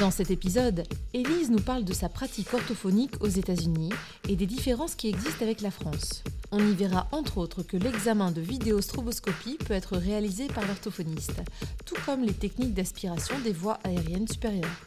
[0.00, 3.90] Dans cet épisode, Élise nous parle de sa pratique orthophonique aux États-Unis
[4.30, 6.24] et des différences qui existent avec la France.
[6.50, 11.42] On y verra entre autres que l'examen de vidéostroboscopie peut être réalisé par l'orthophoniste,
[11.84, 14.80] tout comme les techniques d'aspiration des voies aériennes supérieures.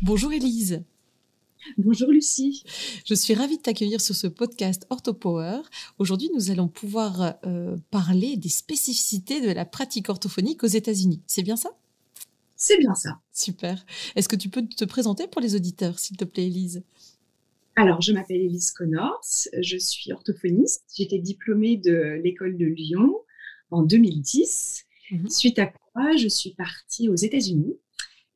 [0.00, 0.84] Bonjour Élise.
[1.78, 2.64] Bonjour Lucie.
[3.04, 5.60] Je suis ravie de t'accueillir sur ce podcast OrthoPower.
[5.98, 11.22] Aujourd'hui, nous allons pouvoir euh, parler des spécificités de la pratique orthophonique aux États-Unis.
[11.26, 11.70] C'est bien ça?
[12.56, 13.20] C'est bien ça.
[13.32, 13.84] Super.
[14.16, 16.82] Est-ce que tu peux te présenter pour les auditeurs, s'il te plaît, Elise
[17.76, 19.24] alors, je m'appelle Elise Connors,
[19.58, 20.84] je suis orthophoniste.
[20.98, 23.14] Été diplômée de l'école de Lyon
[23.70, 24.84] en 2010.
[25.12, 25.30] Mhm.
[25.30, 27.78] Suite à quoi, je suis partie aux États-Unis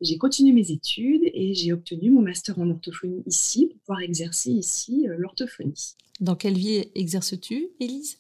[0.01, 4.51] j'ai continué mes études et j'ai obtenu mon master en orthophonie ici pour pouvoir exercer
[4.51, 5.95] ici euh, l'orthophonie.
[6.21, 8.19] Dans quelle ville exerces-tu, Élise?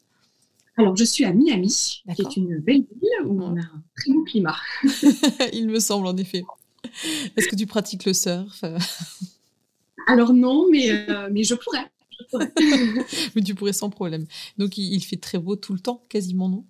[0.76, 4.12] Alors, je suis à Miami, qui est une belle ville où on a un très
[4.12, 4.56] bon climat.
[5.52, 6.42] Il me semble, en effet.
[7.36, 8.64] Est-ce que tu pratiques le surf?
[10.06, 11.90] Alors non, mais, euh, mais je pourrais.
[12.10, 12.52] Je pourrais.
[13.36, 14.26] mais tu pourrais sans problème.
[14.58, 16.64] Donc, il fait très beau tout le temps, quasiment, non?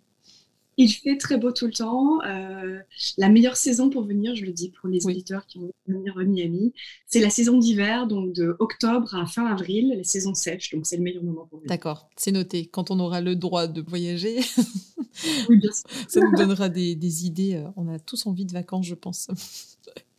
[0.76, 2.22] Il fait très beau tout le temps.
[2.24, 2.78] Euh,
[3.18, 6.24] la meilleure saison pour venir, je le dis pour les auditeurs qui vont venir à
[6.24, 6.72] Miami,
[7.06, 10.70] c'est la saison d'hiver, donc de octobre à fin avril, la saison sèche.
[10.72, 11.68] Donc c'est le meilleur moment pour venir.
[11.68, 12.66] D'accord, c'est noté.
[12.66, 14.40] Quand on aura le droit de voyager,
[16.08, 17.54] ça nous donnera des, des, idées.
[17.54, 19.28] Euh, on a tous envie de vacances, je pense.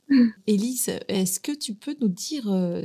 [0.48, 2.84] Élise, est-ce que tu peux nous dire euh,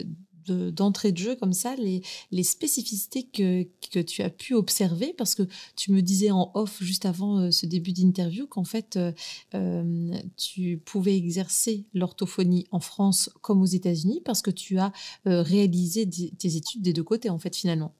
[0.51, 2.03] d'entrée de, jeu comme ça les,
[2.43, 5.15] spécificités que, que, tu as pu observer?
[5.17, 5.43] Parce que
[5.77, 9.13] tu me disais en off juste avant euh, ce début d'interview qu'en fait, euh,
[9.55, 14.93] euh, tu pouvais exercer l'orthophonie en France comme aux États-Unis parce que tu as
[15.25, 17.95] réalisé tes études des deux côtés, en fait, finalement.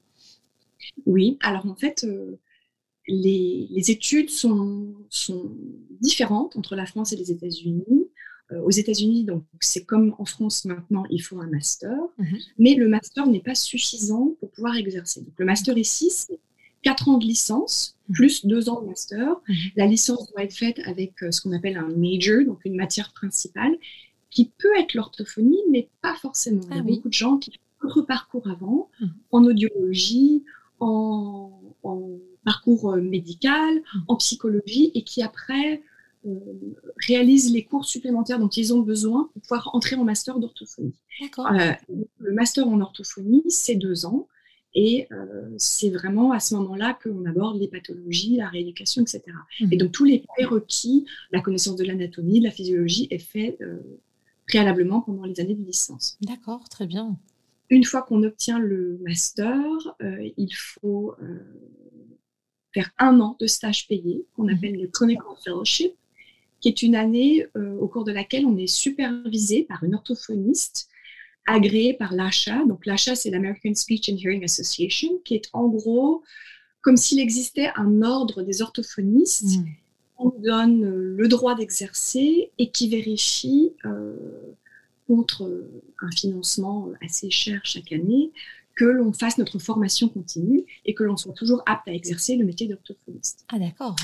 [1.05, 2.05] Oui, alors en fait,
[3.07, 5.51] les, les, études sont, sont
[6.01, 8.07] différentes entre la France et les États-Unis.
[8.51, 12.37] Euh, aux États-Unis, donc c'est comme en France maintenant, il faut un master, mhm.
[12.57, 15.21] mais le master n'est pas suffisant pour pouvoir exercer.
[15.21, 16.39] Donc le master ici, c'est
[16.81, 18.15] 4 ans de licence mhm.
[18.15, 19.35] plus 2 ans de master.
[19.47, 19.55] Mhm.
[19.75, 23.13] La licence doit être faite avec euh, ce qu'on appelle un major, donc une matière
[23.13, 23.77] principale,
[24.29, 26.61] qui peut être l'orthophonie, mais pas forcément.
[26.69, 28.89] il y a ah beaucoup de gens qui font d'autres parcours avant,
[29.31, 30.43] en audiologie,
[30.79, 31.51] en,
[31.83, 32.09] en
[32.43, 35.81] parcours euh, médical, en psychologie, et qui après
[37.07, 40.93] réalisent les cours supplémentaires dont ils ont besoin pour pouvoir entrer en master d'orthophonie.
[41.21, 41.71] Euh,
[42.19, 44.27] le master en orthophonie, c'est deux ans.
[44.73, 49.23] Et euh, c'est vraiment à ce moment-là qu'on aborde les pathologies, la rééducation, etc.
[49.59, 49.77] Et mhm.
[49.77, 53.57] donc tous les prérequis, la connaissance de l'anatomie, de la physiologie est fait
[54.47, 56.17] préalablement pendant les années de licence.
[56.21, 57.17] D'accord, très bien.
[57.69, 59.65] Une fois qu'on obtient le master,
[60.37, 61.15] il faut
[62.73, 64.55] faire un an de stage payé, qu'on mhm.
[64.55, 65.93] appelle le Clinical Fellowship,
[66.61, 70.87] qui est une année euh, au cours de laquelle on est supervisé par une orthophoniste
[71.47, 72.65] agréée par l'ACHA.
[72.65, 76.23] Donc l'ACHA, c'est l'American Speech and Hearing Association, qui est en gros
[76.81, 80.23] comme s'il existait un ordre des orthophonistes mmh.
[80.23, 84.15] nous donne euh, le droit d'exercer et qui vérifie euh,
[85.07, 85.67] contre
[86.01, 88.31] un financement assez cher chaque année
[88.75, 92.45] que l'on fasse notre formation continue et que l'on soit toujours apte à exercer le
[92.45, 93.45] métier d'orthophoniste.
[93.49, 93.95] Ah d'accord.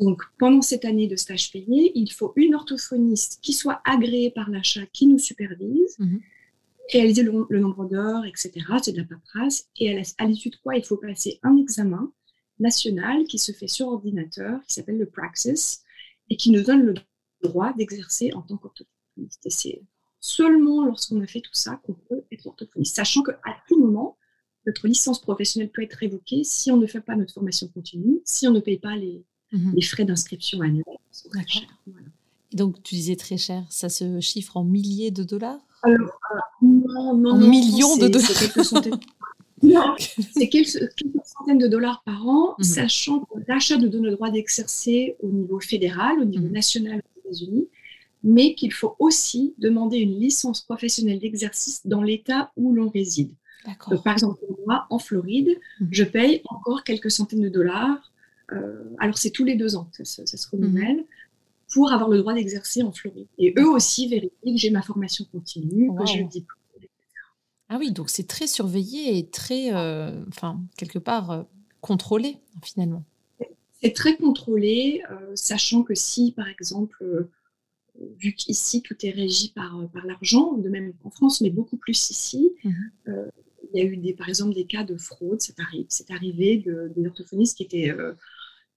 [0.00, 4.50] Donc, pendant cette année de stage payé, il faut une orthophoniste qui soit agréée par
[4.50, 6.20] l'achat, qui nous supervise, mhm.
[6.92, 8.52] réaliser le, nombre d'heures, etc.
[8.82, 9.68] C'est de la paperasse.
[9.78, 12.12] Et à l'issue de quoi, il faut passer un examen
[12.58, 15.82] national qui se fait sur ordinateur, qui s'appelle le Praxis,
[16.30, 16.94] et qui nous donne le
[17.42, 19.46] droit d'exercer en tant qu'orthophoniste.
[19.46, 19.82] Et c'est
[20.20, 24.16] seulement lorsqu'on a fait tout ça qu'on peut être orthophoniste, sachant qu'à tout moment,
[24.66, 28.48] notre licence professionnelle peut être révoquée si on ne fait pas notre formation continue, si
[28.48, 29.72] on ne paye pas les, Mhm.
[29.74, 31.78] Les frais d'inscription annuels sont très chers.
[32.52, 35.60] Donc, tu disais très cher, ça se chiffre en milliers de dollars?
[35.82, 39.00] Alors, euh, non, non, En millions de dollars C'est quelques centaines.
[40.36, 40.68] c'est quelques,
[41.24, 42.64] centaines de dollars par an, mhm.
[42.64, 46.52] sachant que l'achat nous donne le droit d'exercer au niveau fédéral, au niveau mhm.
[46.52, 47.68] national aux États-Unis,
[48.22, 53.32] mais qu'il faut aussi demander une licence professionnelle d'exercice dans l'État où l'on réside.
[54.04, 55.58] par exemple, moi, en Floride,
[55.90, 58.12] je paye encore quelques centaines de dollars
[58.98, 60.98] alors c'est tous les deux ans, ça, se renouvelle.
[60.98, 61.04] Mhm.
[61.72, 63.26] pour avoir le droit d'exercer en Floride.
[63.38, 66.46] Et eux aussi vérifient que j'ai ma formation continue, que je dis
[67.68, 69.70] Ah oui, donc c'est très surveillé et très,
[70.28, 71.46] enfin, quelque part,
[71.80, 73.04] contrôlé, finalement.
[73.82, 75.02] C'est très contrôlé,
[75.34, 77.28] sachant que si, par exemple,
[78.18, 81.76] vu qu'ici tout est régi par, euh, par l'argent, de même qu'en France, mais beaucoup
[81.76, 82.52] plus ici.
[82.64, 82.90] Mhm.
[83.08, 83.26] Euh,
[83.72, 86.58] il y a eu des, par exemple des cas de fraude, c'est arrivé, c'est arrivé
[86.58, 88.12] de, orthophonistes qui étaient euh,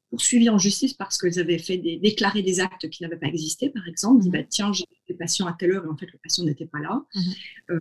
[0.10, 3.70] poursuivis en justice parce qu'ils avaient fait des, déclaré des actes qui n'avaient pas existé,
[3.70, 4.34] par exemple, dit mhm.
[4.34, 6.80] bah, tiens, j'ai des patients à telle heure et en fait le patient n'était pas
[6.80, 7.04] là.
[7.16, 7.80] Mhm.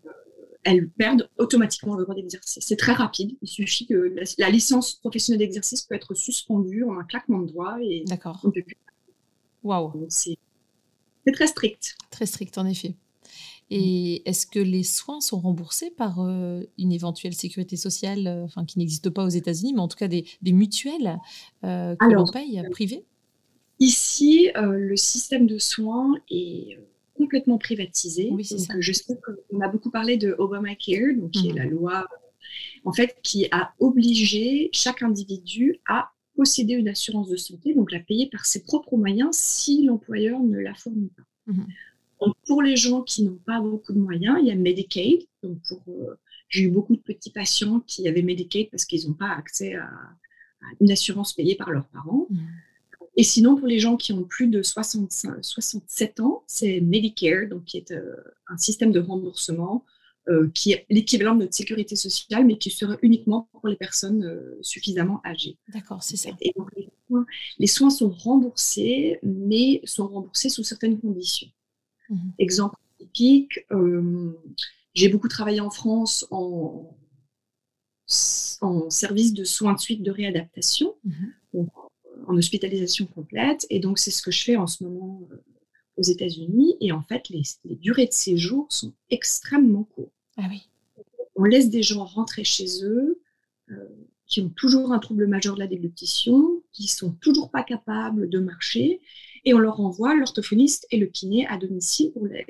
[0.65, 2.61] elles perdent automatiquement le droit d'exercer.
[2.61, 3.37] C'est très rapide.
[3.43, 7.79] Il suffit que la, licence professionnelle d'exercice peut être suspendue en un claquement de doigts
[7.83, 8.45] et D'accord.
[9.63, 10.07] Waouh.
[10.09, 10.39] C'est
[11.33, 11.97] très strict.
[12.11, 12.95] Très strict, en effet.
[13.71, 18.65] Et est-ce que les soins sont remboursés par euh, une éventuelle sécurité sociale, euh, enfin
[18.65, 21.19] qui n'existe pas aux États-Unis, mais en tout cas des, mutuelles
[21.65, 23.05] euh, que l'on paye privées?
[23.79, 26.79] Ici, le système de soins est
[27.15, 28.31] complètement privatisé.
[28.33, 28.75] Oui, c'est ça.
[28.79, 29.19] Je sais
[29.51, 31.59] qu'on a beaucoup parlé de Obamacare, donc qui est mhm.
[31.59, 32.07] la loi
[32.85, 37.99] en fait qui a obligé chaque individu à posséder une assurance de santé, donc la
[37.99, 41.53] payer par ses propres moyens si l'employeur ne la fournit pas.
[42.47, 45.27] Pour les gens qui n'ont pas beaucoup de moyens, il y a Medicaid.
[45.43, 45.59] Donc
[45.89, 46.15] euh,
[46.49, 49.91] j'ai eu beaucoup de petits patients qui avaient Medicaid parce qu'ils n'ont pas accès à,
[50.81, 52.27] une assurance payée par leurs parents.
[52.31, 52.39] Mhm.
[53.19, 57.65] Et sinon, pour les gens qui ont plus de 65, 67 ans, c'est Medicare, donc
[57.65, 58.15] qui est euh,
[58.49, 59.85] un système de remboursement
[60.29, 64.25] euh, qui est l'équivalent de notre sécurité sociale, mais qui serait uniquement pour les personnes
[64.25, 65.57] euh, suffisamment âgées.
[65.73, 66.31] D'accord, c'est ça.
[67.59, 71.47] les, soins, sont remboursés, mais sont remboursés sous certaines conditions.
[72.11, 72.33] Mhm.
[72.39, 74.33] Exemple typique, euh,
[74.95, 76.97] j'ai beaucoup travaillé en France en,
[78.61, 81.69] en service de soins de suite de réadaptation, mhm.
[82.27, 85.29] en hospitalisation complète, et donc c'est ce que je fais en ce moment
[85.97, 86.77] aux États-Unis.
[86.81, 90.13] Et en fait, les, les, durées de séjour sont extrêmement courtes.
[90.37, 90.49] Ah
[91.37, 93.21] on laisse des gens rentrer chez eux
[93.71, 93.89] euh,
[94.27, 98.39] qui ont toujours un trouble majeur de la déglutition, qui sont toujours pas capables de
[98.39, 99.01] marcher,
[99.47, 102.45] et on leur envoie l'orthophoniste et le kiné à domicile pour les...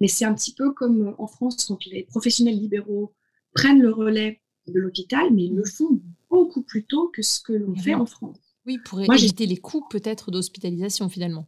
[0.00, 3.12] Mais c'est un petit peu comme en France, quand les professionnels libéraux
[3.52, 7.52] prennent le relais de l'hôpital, mais ils le font beaucoup plus tôt que ce que
[7.52, 8.36] l'on fait en France.
[8.66, 11.46] Oui, pour éviter les coûts peut-être d'hospitalisation finalement.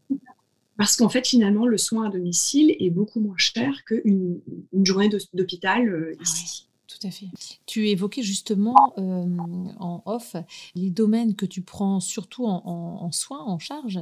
[0.78, 4.40] Parce qu'en fait, finalement, le soin à domicile est beaucoup moins cher qu'une
[4.72, 6.69] une journée d'hôpital euh, ah ici.
[6.90, 7.26] Tout à fait.
[7.66, 9.26] Tu évoquais justement euh,
[9.78, 10.36] en off
[10.74, 13.98] les domaines que tu prends surtout en, soins, en charge,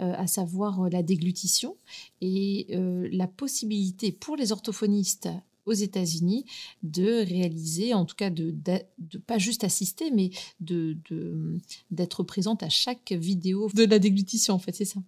[0.00, 1.76] euh, à savoir la déglutition
[2.20, 2.66] et
[3.12, 5.28] la possibilité pour les orthophonistes
[5.64, 6.44] aux États-Unis
[6.82, 8.52] de réaliser, en tout cas de,
[8.98, 10.30] de, pas juste assister, mais
[10.60, 10.96] de
[11.90, 15.00] d'être présente à chaque vidéo de la déglutition, en fait, c'est ça?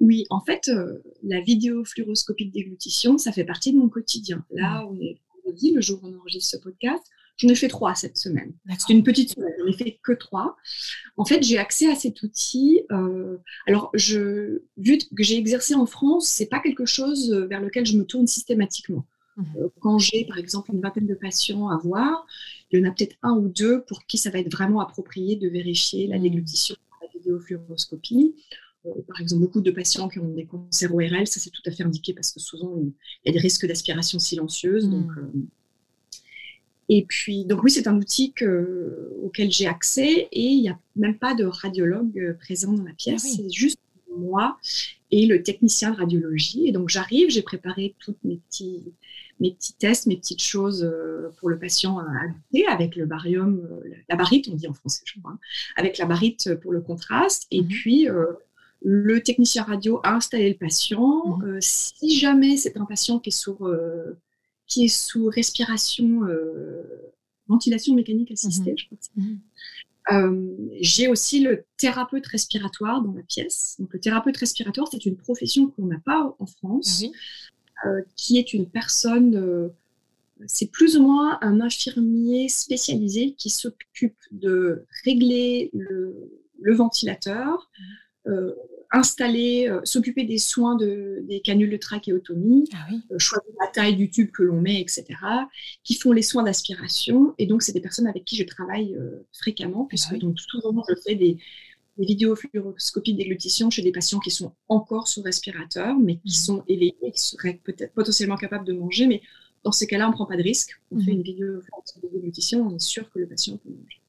[0.00, 4.44] Oui, en fait, euh, la vidéo fluoroscopie de déglutition, ça fait partie de mon quotidien.
[4.50, 5.18] Là, on est
[5.54, 7.02] vendredi, le jour où on enregistre ce podcast.
[7.36, 8.52] J'en ai fait trois cette semaine.
[8.78, 10.56] C'est une petite semaine, j'en ai fait que trois.
[11.16, 12.82] En fait, j'ai accès à cet outil.
[12.92, 17.60] Euh, alors, je, vu que j'ai exercé en France, c'est pas quelque chose euh, vers
[17.60, 19.04] lequel je me tourne systématiquement.
[19.36, 19.44] Mmh.
[19.80, 22.24] Quand j'ai, par exemple, une vingtaine de patients à voir,
[22.70, 25.34] il y en a peut-être un ou deux pour qui ça va être vraiment approprié
[25.34, 26.22] de vérifier la mmh.
[26.22, 28.36] déglutition par la vidéofluoroscopie.
[28.86, 31.70] Euh, par exemple, beaucoup de patients qui ont des cancers ORL, ça c'est tout à
[31.70, 32.92] fait indiqué parce que souvent il
[33.26, 34.88] y a des risques d'aspiration silencieuse.
[34.88, 35.18] Donc, hmm.
[35.18, 36.18] euh,
[36.90, 38.34] et puis, donc oui, c'est un outil
[39.22, 42.92] auquel j'ai accès et il n'y a même pas de radiologue euh, présent dans la
[42.92, 43.24] pièce.
[43.26, 43.78] Ah c'est juste
[44.16, 44.58] moi
[45.10, 46.68] et le technicien de radiologie.
[46.68, 48.92] Et donc j'arrive, j'ai préparé tous mes petits,
[49.40, 50.88] mes petits tests, mes petites choses
[51.38, 53.66] pour le patient à adapter avec le barium,
[54.08, 55.38] la barite, on dit en français, je crois, hein,
[55.76, 57.46] avec la barite pour le contraste.
[57.50, 57.68] Et mhm.
[57.68, 58.08] puis,
[58.84, 61.38] le technicien radio a installé le patient.
[61.38, 61.44] Mhm.
[61.44, 64.12] Euh, si jamais c'est un patient qui est sous, euh,
[64.66, 66.82] qui est sous respiration, euh,
[67.48, 68.78] ventilation mécanique assistée, mhm.
[68.78, 68.98] je crois.
[69.16, 70.68] Mhm.
[70.82, 73.76] j'ai aussi le thérapeute respiratoire dans la pièce.
[73.78, 77.04] Donc, le thérapeute respiratoire, c'est une profession qu'on n'a pas en France,
[78.14, 79.70] qui est une personne,
[80.46, 87.70] c'est plus ou moins un infirmier spécialisé qui s'occupe de régler le, le ventilateur,
[88.90, 93.96] installer, euh, s'occuper des soins de, des canules de trachéotomie, ah euh, choisir la taille
[93.96, 95.04] du tube que l'on met, etc.,
[95.82, 97.34] qui font les soins d'aspiration.
[97.38, 98.96] Et donc, c'est des personnes avec qui je travaille
[99.32, 101.38] fréquemment, puisque ah donc, souvent, je fais des,
[101.98, 106.44] des vidéofluoroscopies déglutition chez des patients qui sont encore sous respirateur, mais qui mmh.
[106.44, 109.06] sont éveillés, qui seraient peut-être potentiellement capables de manger.
[109.06, 109.22] Mais
[109.62, 110.80] dans ces cas-là, on ne prend pas de risque.
[110.90, 111.14] On fait mmh.
[111.14, 114.00] une vidéofluoroscopie déglutition, on est sûr que le patient peut manger.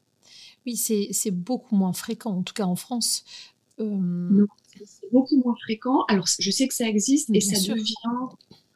[0.65, 3.23] Oui, c'est beaucoup moins fréquent, en tout cas en France.
[3.79, 4.45] Euh,
[4.85, 6.03] c'est beaucoup moins fréquent.
[6.07, 7.93] Alors, je sais que ça existe et ça devient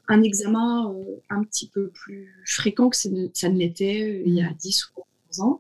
[0.08, 4.42] un examen euh, un petit peu plus fréquent que ça ne, l'était euh, il y
[4.42, 5.00] a 10 mm.
[5.00, 5.60] ou 15 ans.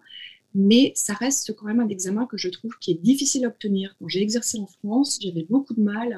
[0.55, 3.95] Mais ça reste quand même un examen que je trouve qui est difficile à obtenir.
[3.99, 6.13] Quand j'ai exercé en France, j'avais beaucoup de mal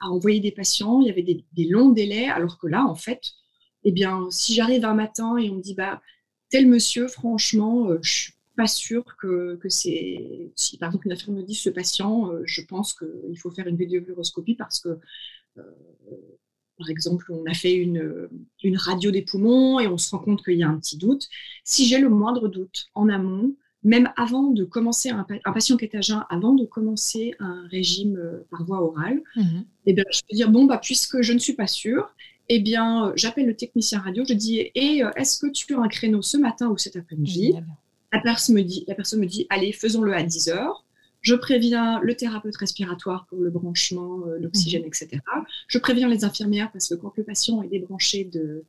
[0.00, 1.00] à, envoyer des patients.
[1.00, 3.20] Il y avait des, longs délais, alors que là, en fait,
[3.84, 6.00] eh bien, si j'arrive un matin et on me dit, bah,
[6.48, 10.52] tel monsieur, franchement, je suis pas sûre que, que c'est.
[10.56, 13.66] Si par exemple une infirmière me dit ce patient, euh, je pense qu'il faut faire
[13.66, 14.98] une vidéofluoroscopie parce que,
[15.58, 15.62] euh,
[16.78, 18.28] par exemple, on a fait une,
[18.62, 21.28] une radio des poumons et on se rend compte qu'il y a un petit doute.
[21.64, 23.54] Si j'ai le moindre doute en amont,
[23.84, 27.66] même avant de commencer un, un patient qui est à jeun, avant de commencer un
[27.68, 31.32] régime euh, par voie orale, mmh eh bien, je peux dire bon bah puisque je
[31.32, 32.14] ne suis pas sûre,
[32.48, 36.22] eh bien j'appelle le technicien radio, je dis et est-ce que tu as un créneau
[36.22, 37.54] ce matin ou cet après-midi?
[38.12, 40.84] La personne me dit, la personne me dit allez, faisons-le à 10 heures.
[41.22, 45.20] Je préviens le thérapeute respiratoire pour le branchement, euh, l'oxygène, etc.
[45.68, 48.64] Je préviens les infirmières parce que quand le patient est débranché de,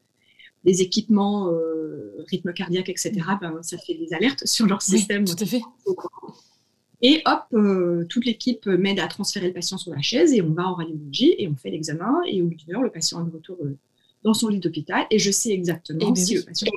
[0.63, 5.25] des équipements, euh, rythme cardiaque, etc., ben, ça fait des alertes sur leur système.
[5.25, 5.61] tout à fait.
[7.01, 10.51] Et hop, euh, toute l'équipe m'aide à transférer le patient sur la chaise et on
[10.51, 12.21] va en radiologie et on fait l'examen.
[12.27, 13.57] Et au bout d'une heure, le patient est de retour
[14.23, 16.71] dans son lit d'hôpital et je sais exactement eh ben si le patient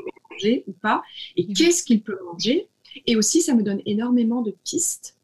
[0.66, 1.02] ou pas,
[1.36, 2.68] et qu'est-ce qu'il peut manger.
[3.06, 5.16] Et aussi, ça me donne énormément de pistes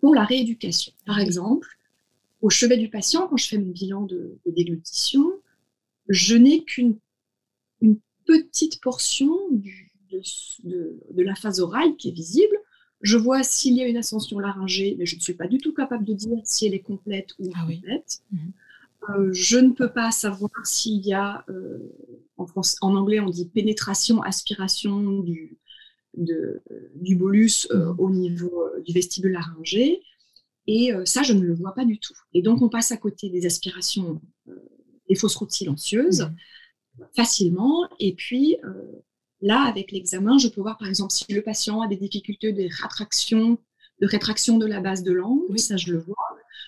[0.00, 0.92] pour la rééducation.
[1.06, 1.78] Par exemple,
[2.42, 5.32] au chevet du patient, quand je fais mon bilan de, déglutition,
[6.08, 6.98] je n'ai qu'une
[7.80, 12.56] une petite portion de, la phase orale qui est visible.
[13.00, 15.72] Je vois s'il y a une ascension laryngée, mais je ne suis pas du tout
[15.72, 18.22] capable de dire si elle est complète ou ah incomplète.
[19.08, 19.14] Mhm.
[19.14, 21.78] Euh, je ne peux pas savoir s'il y a, euh,
[22.36, 22.46] en,
[22.80, 25.58] en, anglais on dit pénétration, aspiration du,
[26.14, 28.00] du bolus euh, mmh.
[28.00, 30.00] au niveau du vestibule laryngé.
[30.66, 32.14] Et ça, je ne le vois pas du tout.
[32.32, 34.22] Et donc, on passe à côté des aspirations,
[35.10, 37.04] des fausses routes silencieuses, mmh.
[37.14, 37.86] facilement.
[38.00, 38.56] Et puis,
[39.42, 42.66] là, avec l'examen, je peux voir, par exemple, si le patient a des difficultés de
[42.82, 43.58] rétraction,
[44.00, 45.58] de rétraction de la base de langue, oui.
[45.58, 46.16] ça, je le vois.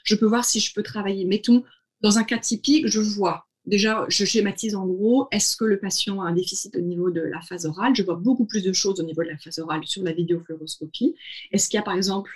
[0.04, 1.64] Je peux voir si je peux travailler, mettons,
[2.00, 6.22] dans un cas typique, je vois, déjà, je schématise en gros, est-ce que le patient
[6.22, 7.94] a un déficit au niveau de la phase orale?
[7.94, 11.14] Je vois beaucoup plus de choses au niveau de la phase orale sur la vidéofluoroscopie.
[11.52, 12.30] Est-ce qu'il y a par exemple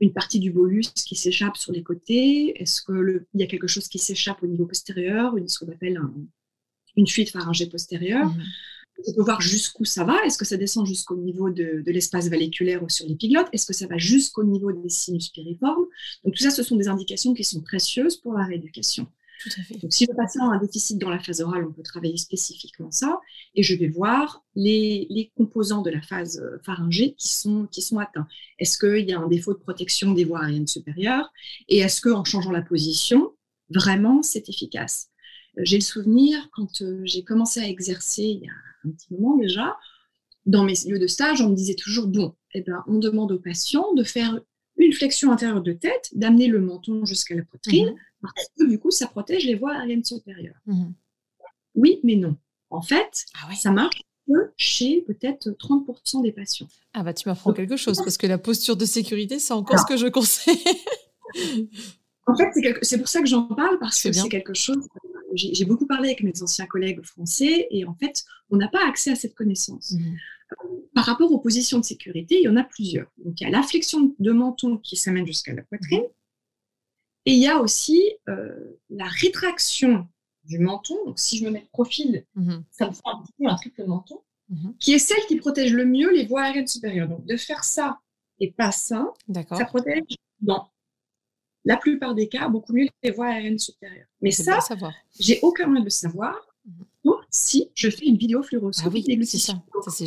[0.00, 2.60] une partie du bolus qui s'échappe sur les côtés?
[2.60, 6.00] Est-ce qu'il y a quelque chose qui s'échappe au niveau postérieur, une, ce qu'on appelle
[6.96, 8.42] une fuite pharyngée postérieure mmh.
[9.06, 10.24] On peut voir jusqu'où ça va.
[10.24, 13.86] Est-ce que ça descend jusqu'au niveau de, l'espace valléculaire ou sur l'épiglotte Est-ce que ça
[13.86, 15.86] va jusqu'au niveau des sinus piriformes
[16.24, 19.06] Donc tout ça, ce sont des indications qui sont précieuses pour la rééducation.
[19.42, 19.78] Tout à fait.
[19.78, 22.90] Donc, si le patient a un déficit dans la phase orale, on peut travailler spécifiquement
[22.90, 23.20] ça.
[23.54, 27.98] Et je vais voir les, composants de la phase euh, pharyngée qui sont, qui sont
[27.98, 28.28] atteints.
[28.58, 31.30] Est-ce qu'il y a un défaut de protection des voies aériennes supérieures?
[31.68, 33.32] Et est-ce qu'en changeant la position,
[33.70, 35.08] vraiment, c'est efficace?
[35.58, 38.52] Euh, J'ai le souvenir, quand euh, j'ai commencé à exercer il y a
[38.84, 39.76] un petit moment déjà,
[40.46, 43.38] dans mes lieux de stage, on me disait toujours, bon, eh ben, on demande aux
[43.38, 44.40] patients de faire
[44.76, 47.96] une flexion intérieure de tête, d'amener le menton jusqu'à la poitrine, mhm.
[48.22, 50.60] parce que du coup, ça protège les voies aériennes supérieures.
[50.66, 50.94] Mhm.
[51.74, 52.36] Oui, mais non.
[52.70, 54.02] En fait, ah ça marche
[54.56, 56.68] chez peut-être 30% des patients.
[56.92, 59.86] Ah bah tu m'apprends quelque chose, parce que la posture de sécurité, c'est encore ce
[59.86, 60.64] que je conseille.
[62.26, 62.48] en fait,
[62.82, 64.88] c'est pour ça que j'en parle, parce que c'est quelque chose
[65.34, 69.10] j'ai beaucoup parlé avec mes anciens collègues français et en fait, on n'a pas accès
[69.10, 69.92] à cette connaissance.
[69.92, 70.16] Mmh.
[70.52, 73.10] Euh, par rapport aux positions de sécurité, il y en a plusieurs.
[73.18, 76.00] Donc, il y a la flexion de menton qui s'amène jusqu'à la poitrine.
[76.00, 77.26] Mmh.
[77.26, 80.06] Et il y a aussi euh, la rétraction
[80.44, 80.96] du menton.
[81.06, 82.56] Donc, si je me mets de profil, mmh.
[82.70, 84.20] ça me fait un petit peu un triple menton,
[84.78, 87.08] qui est celle qui protège le mieux les voies aériennes supérieures.
[87.08, 88.00] Donc, de faire ça
[88.40, 89.12] et pas ça,
[89.50, 90.02] ça protège
[90.40, 90.68] dans
[91.64, 94.06] la plupart des cas, beaucoup mieux les voies aériennes supérieures.
[94.20, 94.58] Mais ça,
[95.18, 96.34] j'ai aucun moyen de savoir.
[96.66, 97.12] Mhm.
[97.30, 99.52] si je fais une vidéo fluoroscopie ah oui, c'est ça.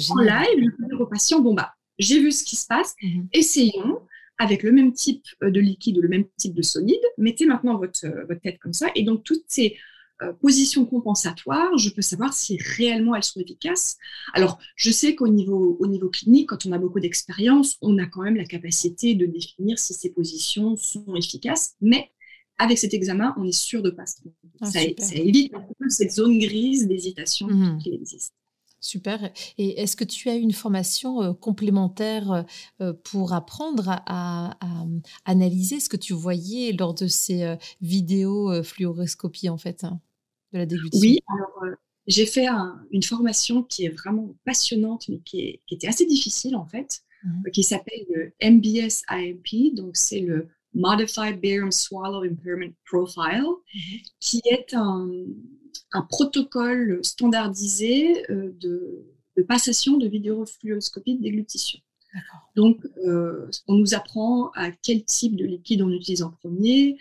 [0.09, 2.95] En live, je peux dire au patient, bon bah, j'ai vu ce qui se passe,
[3.03, 3.27] mhm.
[3.31, 4.01] essayons
[4.39, 7.77] avec le même type euh, de liquide ou le même type de solide, mettez maintenant
[7.77, 8.87] votre, euh, votre tête comme ça.
[8.95, 9.77] Et donc, toutes ces
[10.41, 13.97] positions compensatoires, je peux savoir si réellement elles sont efficaces.
[14.33, 18.05] Alors, je sais qu'au niveau, au niveau clinique, quand on a beaucoup d'expérience, on a
[18.05, 22.11] quand même la capacité de définir si ces positions sont efficaces, mais
[22.57, 24.35] avec cet examen, on est sûr de ne pas se tromper.
[24.61, 27.77] Ah, ça, évite un peu cette zone grise d'hésitation mmh.
[27.83, 28.33] qui existe.
[28.79, 29.31] Super.
[29.57, 32.45] Et est-ce que tu as une formation euh, complémentaire
[32.81, 34.57] euh, pour apprendre à,
[35.25, 39.85] analyser ce que tu voyais lors de ces vidéos fluoroscopie en fait
[40.53, 41.75] de la déglutition Oui, alors euh,
[42.07, 42.47] j'ai fait
[42.91, 47.01] une formation qui est vraiment passionnante, mais qui, était assez difficile en fait.
[47.23, 47.51] mmh.
[47.51, 53.79] qui s'appelle le MBS-IMP, donc c'est le Modified Barium Swallow Impairment Profile, mmh.
[54.19, 55.07] qui est un,
[56.09, 61.79] protocole standardisé euh, de, passation de vidéofluoroscopie de déglutition.
[62.55, 66.97] Donc, euh, on nous apprend à quel type de liquide on utilise en premier,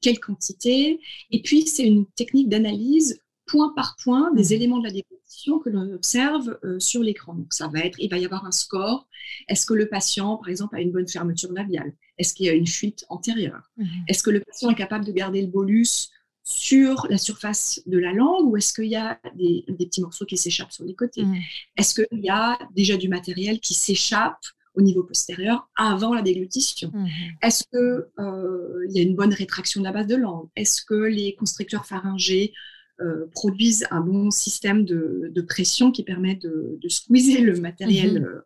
[0.00, 4.52] quelle quantité, et puis c'est une technique d'analyse point par point des mmh.
[4.52, 7.34] éléments de la déglutition que l'on observe sur l'écran.
[7.34, 9.06] Donc, ça va être, il va y avoir un score.
[9.48, 11.92] Est-ce que le patient, par exemple, a une bonne fermeture labiale?
[12.18, 13.70] Est-ce qu'il y a une fuite antérieure?
[13.76, 13.86] Mhm.
[14.08, 16.10] Est-ce que le patient est capable de garder le bolus
[16.42, 20.36] sur la surface de la langue ou est-ce qu'il y a des, petits morceaux qui
[20.36, 21.24] s'échappent sur les côtés?
[21.24, 21.36] Mhm.
[21.76, 24.44] Est-ce qu'il y a déjà du matériel qui s'échappe
[24.76, 26.90] au niveau postérieur avant la déglutition.
[26.92, 27.08] Mhm.
[27.42, 30.48] Est-ce qu'il euh, y a une bonne rétraction de la base de langue?
[30.56, 32.52] Est-ce que les constricteurs pharyngés
[33.00, 38.40] euh, produisent un bon système de, pression qui permet de, de squeezer le matériel euh,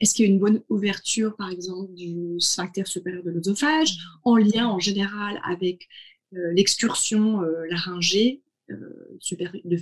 [0.00, 4.36] est-ce qu'il y a une bonne ouverture, par exemple, du sphincter supérieur de l'œsophage, en
[4.36, 5.88] lien en général avec
[6.34, 8.42] euh, l'excursion euh, laryngée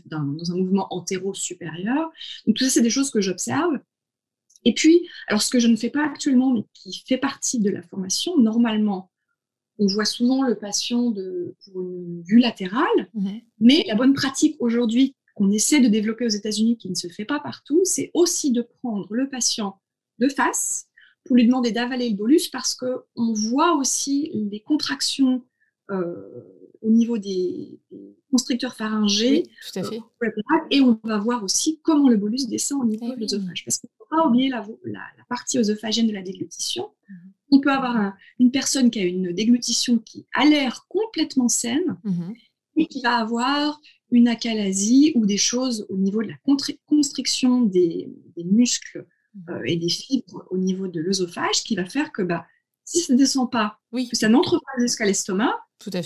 [0.06, 0.18] dans,
[0.50, 2.10] un mouvement antéro-supérieur
[2.46, 3.78] Donc tout ça, c'est des choses que j'observe.
[4.64, 7.70] Et puis, alors ce que je ne fais pas actuellement, mais qui fait partie de
[7.70, 9.10] la formation, normalement,
[9.78, 14.56] on voit souvent le patient de, pour une vue latérale, mmh mais la bonne pratique
[14.58, 18.52] aujourd'hui qu'on essaie de développer aux États-Unis, qui ne se fait pas partout, c'est aussi
[18.52, 19.80] de prendre le patient
[20.18, 20.86] de face
[21.24, 25.44] pour lui demander d'avaler le bolus parce qu'on voit aussi les contractions
[25.90, 27.80] euh, au niveau des,
[28.30, 29.44] constricteurs pharyngés.
[29.72, 30.00] tout à fait.
[30.70, 33.64] et on va voir aussi comment le bolus descend au niveau eh de l'œsophage.
[33.64, 34.64] Parce qu'il ne faut pas oublier la,
[35.28, 36.90] partie œsophagienne de la déglutition.
[37.08, 37.16] Mhm.
[37.52, 42.34] On peut avoir une personne qui a une déglutition qui a l'air complètement saine mhm.
[42.76, 43.80] et qui va avoir
[44.12, 46.36] une achalasie ou des choses au niveau de la
[46.86, 49.06] constriction des, muscles
[49.48, 52.46] euh, et des fibres au niveau de l'œsophage qui va faire que bah,
[52.84, 55.54] si ça ne descend pas, que ça n'entre pas jusqu'à l'estomac,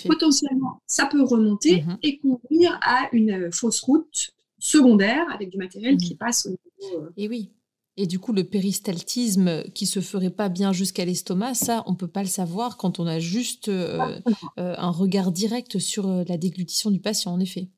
[0.06, 1.98] potentiellement ça peut remonter mm-hmm.
[2.02, 6.18] et conduire à une fausse route secondaire avec du matériel qui mm-hmm.
[6.18, 7.04] passe au niveau.
[7.04, 7.50] Euh, et oui.
[7.96, 12.08] Et du coup, le péristaltisme qui se ferait pas bien jusqu'à l'estomac, ça, on peut
[12.08, 14.18] pas le savoir quand on a juste euh,
[14.56, 17.68] un regard direct sur la déglutition du patient, en effet.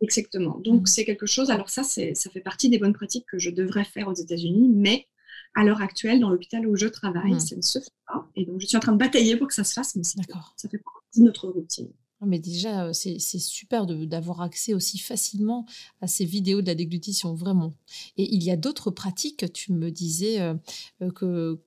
[0.00, 0.60] Exactement.
[0.60, 0.86] Donc, mm.
[0.86, 1.50] c'est quelque chose.
[1.50, 5.08] Alors, ça, ça fait partie des bonnes pratiques que je devrais faire aux États-Unis, mais
[5.54, 7.40] à l'heure actuelle, dans l'hôpital où je travaille, mm.
[7.40, 8.28] ça ne se fait pas.
[8.36, 10.22] Et donc, je suis en train de batailler pour que ça se fasse, mais ça
[10.22, 10.32] fait
[10.78, 11.90] partie de notre routine.
[12.26, 15.64] Mais déjà, euh, c'est super d'avoir accès aussi facilement
[16.00, 17.72] à ces vidéos de la déglutition, vraiment.
[18.16, 20.54] Et il y a d'autres pratiques, tu me disais, euh,
[21.02, 21.60] euh, que,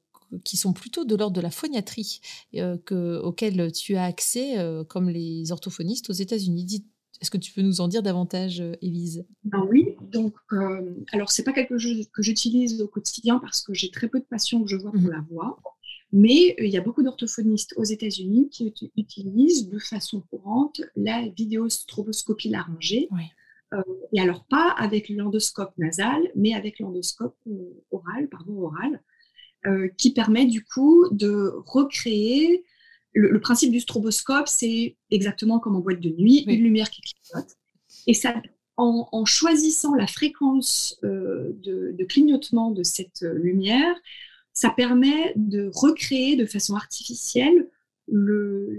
[0.44, 2.20] qui sont plutôt de l'ordre de la phoniatrie,
[2.54, 4.56] que, auxquelles tu as accès,
[4.90, 6.84] comme les orthophonistes aux États-Unis.
[7.24, 9.26] Est-ce que tu peux nous en dire davantage, euh, Élise?
[9.46, 13.74] Ben Oui, donc, euh, alors c'est pas quelque chose que j'utilise au quotidien parce que
[13.74, 15.12] j'ai très peu de patients que je vois pour mhm.
[15.12, 15.58] la voix,
[16.12, 21.26] mais euh, il y a beaucoup d'orthophonistes aux États-Unis qui utilisent de façon courante la
[21.30, 23.08] vidéostroboscopie laryngée.
[24.12, 27.38] et alors pas avec l'endoscope nasal, mais avec l'endoscope
[27.92, 29.02] oral, pardon, oral,
[29.98, 32.66] qui permet du coup de recréer
[33.14, 37.52] le, principe du stroboscope, c'est exactement comme en boîte de nuit, une lumière qui clignote.
[38.08, 38.34] Et ça,
[38.78, 43.96] en, choisissant la fréquence euh, de, clignotement de cette lumière,
[44.54, 47.70] ça permet de recréer de façon artificielle
[48.08, 48.78] le,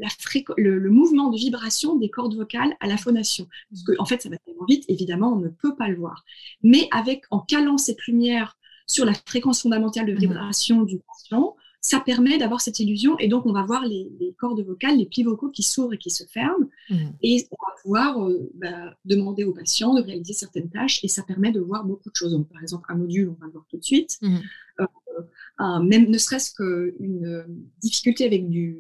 [0.59, 3.49] le, mouvement de vibration des cordes vocales à la phonation.
[3.71, 6.25] Parce qu'en en fait, ça va tellement vite, évidemment, on ne peut pas le voir.
[6.63, 10.19] Mais avec, en calant cette lumière sur la fréquence fondamentale de mmh.
[10.19, 14.65] vibration du patient, ça permet d'avoir cette illusion et donc on va voir les, cordes
[14.65, 16.97] vocales, les plis vocaux qui s'ouvrent et qui se ferment mmh.
[17.23, 21.23] et on va pouvoir euh, bah, demander au patient de réaliser certaines tâches et ça
[21.23, 22.43] permet de voir beaucoup de choses.
[22.51, 24.19] par exemple, un module, on va le voir tout de suite.
[24.23, 24.37] Mmh.
[25.61, 27.45] Euh, même ne serait-ce qu'une euh,
[27.83, 28.79] difficulté avec du,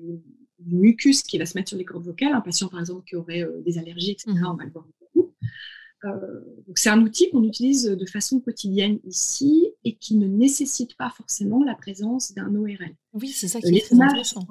[0.66, 3.46] mucus qui va se mettre sur les cordes vocales, un patient par exemple qui aurait
[3.66, 4.46] des allergies, etc., mmh.
[4.46, 5.03] on va le voir beaucoup.
[6.74, 11.62] C'est un outil qu'on utilise de façon quotidienne ici et qui ne nécessite pas forcément
[11.64, 12.94] la présence d'un ORL.
[13.12, 14.46] Oui, c'est ça qui est très intéressant.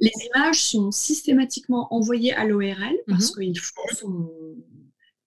[0.00, 3.44] Les images sont systématiquement envoyées à l'ORL parce mhm.
[3.44, 4.32] qu'il faut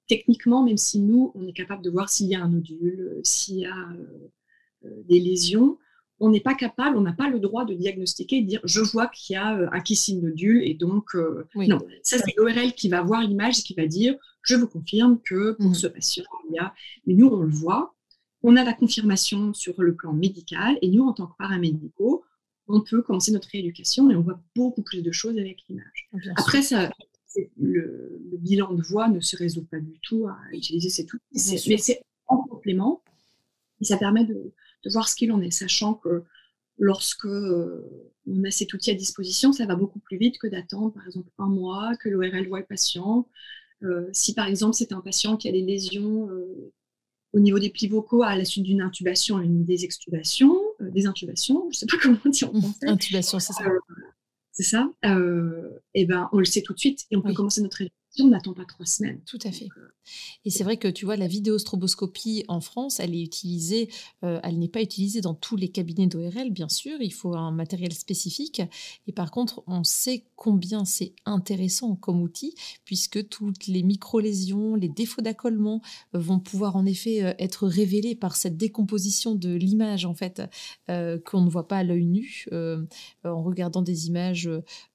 [0.07, 3.59] techniquement, même si nous, on est capable de voir s'il y a un nodule, s'il
[3.59, 4.31] y a euh,
[4.85, 5.77] euh, des lésions,
[6.19, 8.81] on n'est pas capable, on n'a pas le droit de diagnostiquer et de dire je
[8.81, 11.15] vois qu'il y a un kissing nodule et donc
[11.55, 15.19] non, ça c'est l'ORL qui va voir l'image et qui va dire je vous confirme
[15.21, 15.75] que pour mm.
[15.75, 16.73] ce patient, il y a.
[17.07, 17.95] Mais nous, on le voit,
[18.43, 22.23] on a la confirmation sur le plan médical, et nous, en tant que paramédicaux,
[22.67, 26.09] on peut commencer notre rééducation et on voit beaucoup plus de choses avec l'image.
[26.37, 26.89] Après, ça,
[27.57, 31.77] le, bilan de voix ne se résout pas du tout à utiliser cet outil, mais
[31.77, 33.01] c'est en complément
[33.81, 36.23] et ça permet de, de voir ce qu'il en est, sachant que
[36.77, 41.05] lorsque on a cet outil à disposition, ça va beaucoup plus vite que d'attendre, par
[41.05, 43.27] exemple, un mois, que l'ORL voit le patient.
[44.11, 46.29] si par exemple c'est un patient qui a des lésions
[47.33, 51.63] au niveau des plis vocaux à la suite d'une intubation, une des extubations, des intubations,
[51.71, 52.87] je ne sais pas comment dire en français.
[52.87, 53.65] Intubation, c'est ça.
[54.51, 54.89] c'est ça.
[55.93, 58.27] et ben, on le sait tout de suite et on peut commencer notre éducation, on
[58.27, 59.19] n'attend pas trois semaines.
[59.25, 59.67] Tout à fait.
[60.45, 63.89] Et c'est vrai que tu vois, la vidéostroboscopie en France, elle est utilisée,
[64.23, 67.51] euh, elle n'est pas utilisée dans tous les cabinets d'ORL, bien sûr, il faut un
[67.51, 68.61] matériel spécifique.
[69.07, 72.53] Et par contre, on sait combien c'est intéressant comme outil,
[72.85, 75.81] puisque toutes les micro-lésions, les défauts d'accollement
[76.13, 80.41] euh, vont pouvoir en effet euh, être révélés par cette décomposition de l'image, en fait,
[80.87, 82.45] qu'on ne voit pas à l'œil nu,
[83.23, 84.49] en regardant des images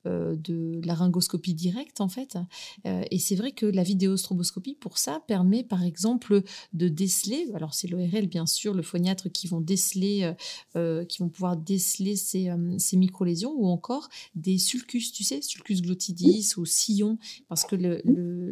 [0.09, 2.39] de laryngoscopie directe, en fait.
[2.85, 6.43] et c'est vrai que la vidéostroboscopie, pour ça permet par exemple
[6.73, 10.35] de déceler, alors c'est l'ORL bien sûr, le phoniatre qui vont déceler, euh,
[10.77, 15.43] euh, qui vont pouvoir déceler ces, euh, ces micro-lésions ou encore des sulcus, tu sais,
[15.43, 17.19] sulcus glottidis ou sillon,
[17.49, 17.77] parce que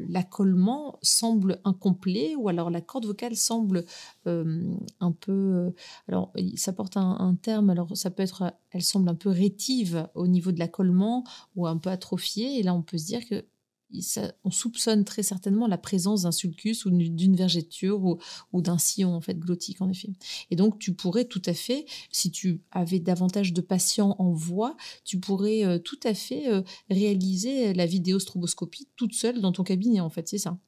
[0.08, 3.84] l'accollement semble incomplet ou alors la corde vocale semble
[4.24, 5.72] un peu,
[6.08, 10.08] alors ça porte un, un terme, alors ça peut être, elle semble un peu rétive
[10.14, 13.44] au niveau de l'accollement ou un peu atrophiée et là on peut se dire que
[14.44, 18.02] on soupçonne très certainement la présence d'un sulcus ou d'une vergeture
[18.52, 20.10] ou, d'un sillon en fait glottique en effet.
[20.50, 24.76] Et donc tu pourrais tout à fait, si tu avais davantage de patients en voix,
[25.04, 30.00] tu pourrais euh, tout à fait euh, réaliser la vidéostroboscopie toute seule dans ton cabinet
[30.00, 30.58] en fait, c'est ça?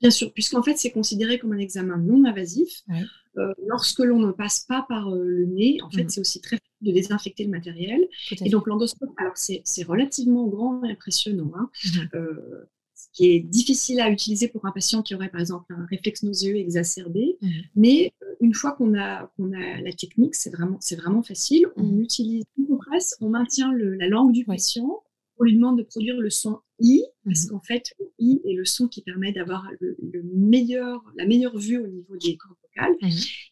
[0.00, 2.84] Bien sûr, puisqu'en fait c'est considéré comme un examen non invasif.
[3.38, 6.08] Euh, lorsque l'on ne passe pas par le nez, en fait mmh.
[6.10, 8.06] c'est aussi très de désinfecter le matériel.
[8.44, 11.70] Et donc l'endoscope, alors c'est relativement grand et impressionnant, hein.
[11.84, 12.08] mhm.
[12.14, 15.86] euh, ce qui est difficile à utiliser pour un patient qui aurait par exemple un
[15.86, 17.50] réflexe nauséeux exacerbé, mhm.
[17.76, 21.66] mais euh, une fois qu'on a, a la technique, c'est vraiment, vraiment facile.
[21.76, 25.02] On utilise une compresse, on maintient la langue du patient,
[25.38, 28.64] on lui demande de produire le son I, parce qu'en fait, le I est le
[28.64, 29.96] son qui permet d'avoir le,
[30.34, 32.96] meilleur, la meilleure vue au niveau des cordes vocales.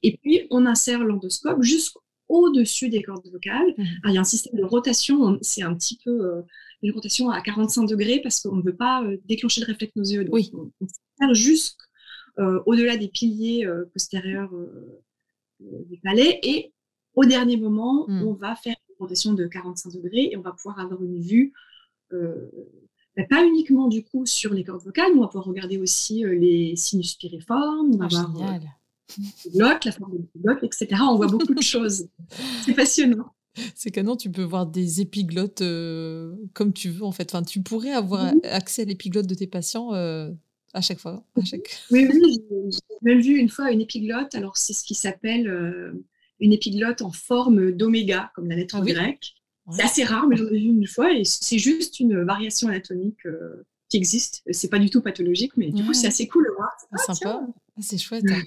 [0.03, 3.75] Et puis, on insère l'endoscope jusqu'au au-dessus des cordes vocales.
[3.77, 3.85] Mmh.
[4.07, 6.43] il y a un système de rotation, c'est un petit peu euh,
[6.83, 10.25] une rotation à 45 degrés parce qu'on ne veut pas euh, déclencher le réflexe nauséeux.
[10.25, 10.51] Donc oui.
[10.55, 10.71] On,
[11.21, 11.83] on jusqu'au
[12.41, 14.51] euh, des piliers postérieurs
[15.61, 16.73] du palais et
[17.15, 18.23] au dernier moment, mmh.
[18.23, 21.53] on va faire une rotation de 45 degrés et on va pouvoir avoir une vue
[22.11, 26.23] bah, pas uniquement du coup sur les cordes vocales, mais on va pouvoir regarder aussi
[26.25, 28.61] les sinus piriformes, on va ah, voir
[29.55, 30.89] glotte, la forme de glotte, etc.
[31.03, 32.09] On voit beaucoup de choses.
[32.65, 33.33] C'est passionnant.
[33.75, 37.35] C'est canon, tu peux voir des épiglottes euh, comme tu veux en fait.
[37.35, 40.31] Enfin, tu pourrais avoir accès à l'épiglotte de tes patients euh,
[40.75, 41.25] à chaque fois.
[41.41, 41.71] À chaque...
[41.91, 42.39] Oui, oui,
[42.71, 44.35] j'ai même vu une fois une épiglotte.
[44.35, 46.05] Alors, c'est ce qui s'appelle euh,
[46.39, 49.35] une épiglotte en forme d'oméga, comme la lettre ah grecque.
[49.73, 53.19] C'est assez rare, mais j'en ai vu une fois et c'est juste une variation anatomique
[53.89, 54.45] qui existe.
[54.53, 56.71] C'est pas du tout pathologique, mais du coup, c'est assez cool de voir.
[56.93, 57.43] Ah, sympa.
[57.43, 58.25] Ah, c'est chouette.
[58.31, 58.43] Hein.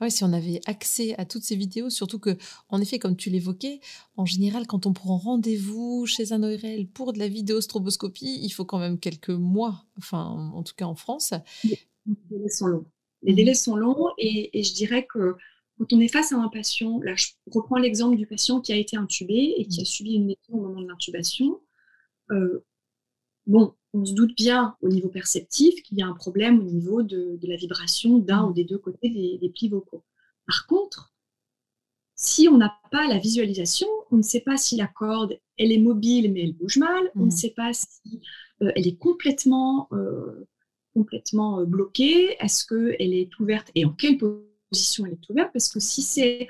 [0.00, 2.36] Ouais, si on avait accès à toutes ces vidéos, surtout que,
[2.68, 3.80] en effet, comme tu l'évoquais,
[4.16, 8.64] en général, quand on prend rendez-vous chez un ORL pour de la vidéostroboscopie, il faut
[8.64, 11.34] quand même quelques mois, enfin, en tout cas en France.
[11.64, 11.78] Les
[12.30, 12.86] délais sont longs.
[13.22, 13.36] Les mmh.
[13.36, 15.36] délais sont longs et, je dirais que
[15.78, 18.76] quand on est face à un patient, là, je reprends l'exemple du patient qui a
[18.76, 19.82] été intubé et qui mmh.
[19.82, 21.60] a subi une lésion au moment de l'intubation.
[22.30, 22.64] Euh,
[23.46, 27.02] bon, on se doute bien au niveau perceptif qu'il y a un problème au niveau
[27.02, 30.04] de, la vibration d'un ou des deux côtés des, plis vocaux.
[30.46, 31.12] Par contre,
[32.14, 35.78] si on n'a pas la visualisation, on ne sait pas si la corde, elle est
[35.78, 37.30] mobile mais elle bouge mal, on ne mmh.
[37.30, 38.20] sait pas si
[38.62, 40.46] euh, elle est complètement, euh,
[40.94, 43.70] complètement euh, bloquée, est-ce qu'elle est ouverte?
[43.74, 46.46] Et en quelle position elle est ouverte, parce que si c'est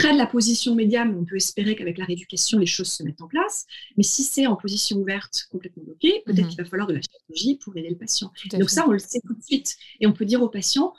[0.00, 3.20] près de la position médiane, on peut espérer qu'avec la rééducation, les choses se mettent
[3.20, 3.66] en place.
[3.96, 6.48] Mais si c'est en position ouverte, complètement bloquée, peut-être mhm.
[6.48, 8.32] qu'il va falloir de la chirurgie pour aider le patient.
[8.52, 9.76] Donc ça, on le sait tout de suite.
[10.00, 10.94] Et on peut dire au patient,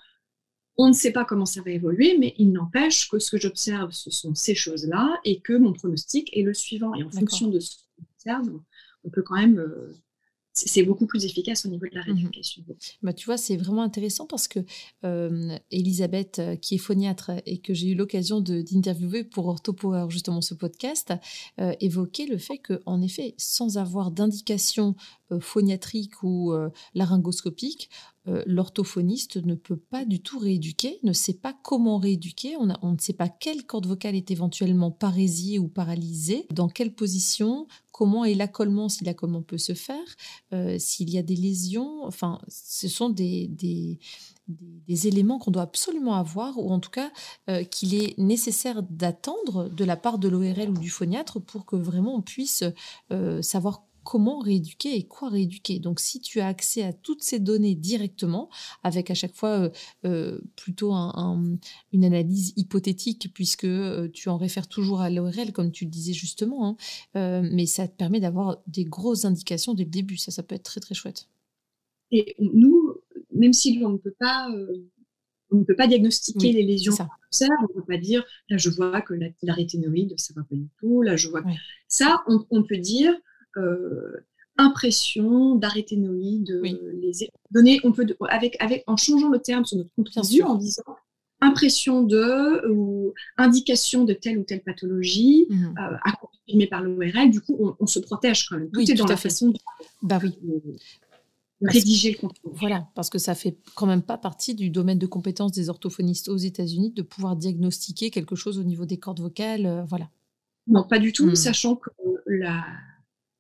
[0.78, 3.92] on ne sait pas comment ça va évoluer, mais il n'empêche que ce que j'observe,
[3.92, 6.94] ce sont ces choses-là, et que mon pronostic est le suivant.
[6.94, 8.60] Et en fonction de ce qu'on observe,
[9.04, 9.94] on peut quand même euh,
[10.66, 12.64] c'est beaucoup plus efficace au niveau de la mmh rééducation.
[13.02, 14.60] Bah, tu vois, c'est vraiment intéressant parce que
[15.72, 20.54] Elisabeth, euh, qui est phoniatre et que j'ai eu l'occasion d'interviewer pour Orthopower, justement ce
[20.54, 21.14] podcast,
[21.60, 24.96] euh, évoquait le fait qu'en effet, sans avoir d'indication
[25.40, 26.54] phoniatrique ou
[26.94, 27.90] laryngoscopique,
[28.46, 33.14] l'orthophoniste ne peut pas du tout rééduquer, ne sait pas comment rééduquer, on, ne sait
[33.14, 38.90] pas quelle corde vocale est éventuellement parésiée ou paralysée, dans quelle position, comment est l'accollement,
[38.90, 43.50] si l'accollement peut se faire, s'il y a des lésions, enfin, ce sont des,
[44.88, 47.12] éléments qu'on doit absolument avoir, ou en tout cas
[47.50, 51.76] euh, qu'il est nécessaire d'attendre de la part de l'ORL ou du phoniatre pour que
[51.76, 52.64] vraiment on puisse
[53.12, 55.80] euh, savoir comment rééduquer et quoi rééduquer.
[55.80, 58.50] Donc si tu as accès à toutes ces données directement,
[58.84, 59.72] avec à chaque fois
[60.06, 63.68] euh, plutôt une analyse hypothétique, puisque
[64.14, 66.78] tu en réfères toujours à l'ORL, comme tu le disais justement,
[67.16, 70.18] hein, mais ça te permet d'avoir des grosses indications dès le début.
[70.18, 71.28] Ça, ça peut être très très chouette.
[72.12, 72.96] Et nous,
[73.34, 74.90] même si on ne peut pas, euh,
[75.52, 78.70] on ne peut pas diagnostiquer les lésions observe, on ne peut pas dire, là je
[78.70, 79.28] vois que la,
[80.18, 81.44] ça va pas du tout, là je vois.
[81.88, 83.14] Ça, on, peut dire
[83.58, 84.26] euh,
[84.58, 90.10] impression d'arétinoïde, les données, on peut, avec, avec, en changeant le terme sur notre compte
[90.10, 90.84] rendu, en disant
[91.44, 95.66] impression de ou indication de telle ou telle pathologie mmh.
[95.66, 98.70] euh, à confirmer par l'ORL, du coup, on, se protège quand même.
[98.70, 99.58] Tout est dans la façon de,
[100.04, 100.38] bah oui
[101.62, 102.52] rédiger le contenu.
[102.54, 106.30] Voilà, parce que ça fait quand même pas partie du domaine de compétences des orthophonistes
[106.30, 110.10] aux États-Unis de pouvoir diagnostiquer quelque chose au niveau des cordes vocales, euh, voilà.
[110.68, 111.36] Non, pas du tout, hmm.
[111.36, 111.90] sachant que
[112.26, 112.64] la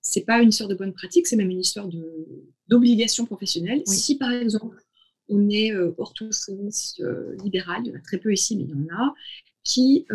[0.02, 2.28] c'est pas une histoire de bonne pratique, c'est même une histoire de
[2.68, 3.84] d'obligation professionnelle.
[3.86, 4.78] Si par exemple
[5.30, 8.70] on est euh, orthophoniste euh, libéral, il y en a très peu ici, mais il
[8.70, 9.14] y en a,
[9.64, 10.08] qui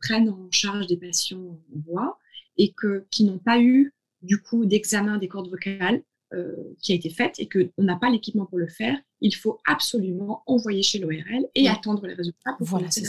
[0.00, 2.18] prennent en charge des patients en voix
[2.56, 6.02] et que, qui n'ont pas eu du coup d'examen des cordes vocales
[6.34, 9.60] euh, qui a été faite et qu'on n'a pas l'équipement pour le faire, il faut
[9.64, 13.04] absolument envoyer chez l'ORL et attendre les résultats pour voilà, c'est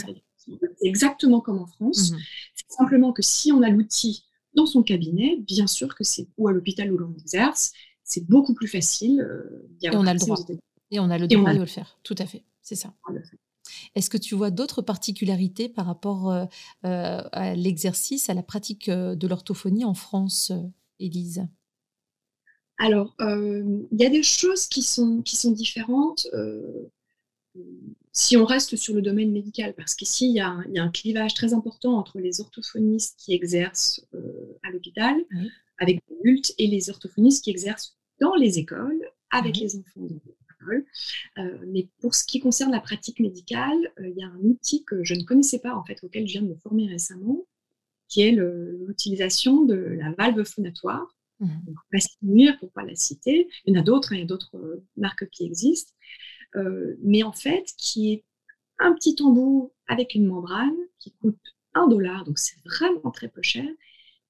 [0.82, 2.12] exactement comme en France.
[2.12, 2.18] Mhm.
[2.54, 4.24] C'est simplement que si on a l'outil
[4.58, 7.72] dans son cabinet, bien sûr que c'est ou à l'hôpital où l'on exerce,
[8.04, 9.20] c'est beaucoup plus facile.
[9.20, 10.36] Euh, et on a le droit.
[10.90, 11.98] Et on a le droit de le faire.
[12.02, 12.44] Tout à fait.
[12.62, 12.92] C'est ça.
[13.94, 16.46] Est-ce que tu vois d'autres particularités par rapport euh,
[16.82, 20.52] à l'exercice, à la pratique de l'orthophonie en France,
[20.98, 21.46] Élise?
[22.78, 26.88] Alors, euh, il y a des choses qui sont, qui sont différentes euh,
[28.12, 31.54] si on reste sur le domaine médical, parce qu'ici, il, y a un clivage très
[31.54, 35.16] important entre les orthophonistes qui exercent euh, à l'hôpital
[35.78, 40.20] avec les adultes et les orthophonistes qui exercent dans les écoles avec les enfants dans
[40.24, 40.86] les écoles.
[41.68, 45.14] mais pour ce qui concerne la pratique médicale, il y a un outil que je
[45.14, 47.46] ne connaissais pas, en fait, auquel je viens de me former récemment,
[48.08, 51.48] qui est l'utilisation de la valve phonatoire Mmh.
[51.92, 53.48] pas nuire pour pas la citer.
[53.64, 55.92] Il y en a d'autres, hein, il y a d'autres euh, marques qui existent.
[56.56, 58.24] Euh, mais en fait, qui est
[58.78, 61.36] un petit embout avec une membrane qui coûte
[61.74, 63.68] un dollar, donc c'est vraiment très peu cher,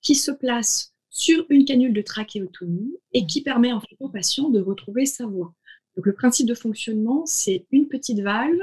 [0.02, 4.50] qui se place sur une canule de trachéotomie et qui permet en fait au patient
[4.50, 5.54] de retrouver sa voix.
[5.96, 8.60] Donc le principe de fonctionnement, c'est une petite valve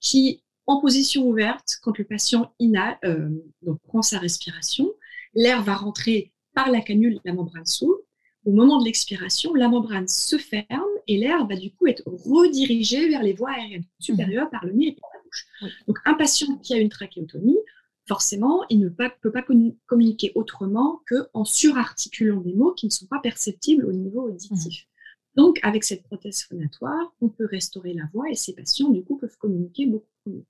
[0.00, 3.30] qui, en position ouverte, quand le patient inhale, euh,
[3.62, 4.92] donc prend sa respiration,
[5.34, 8.00] l'air va rentrer par la canule, la membrane s'ouvre.
[8.44, 13.08] Au moment de l'expiration, la membrane se ferme et l'air va du coup être redirigé
[13.08, 15.46] vers les voies aériennes supérieures par le nez et par la bouche.
[15.86, 17.58] Donc, un patient qui a une trachéotomie,
[18.06, 19.44] forcément, il ne peut pas
[19.86, 24.84] communiquer autrement qu'en surarticulant des mots qui ne sont pas perceptibles au niveau auditif.
[24.84, 25.40] Mmh.
[25.40, 29.16] Donc, avec cette prothèse phonatoire, on peut restaurer la voix et ces patients, du coup,
[29.16, 30.44] peuvent communiquer beaucoup mieux.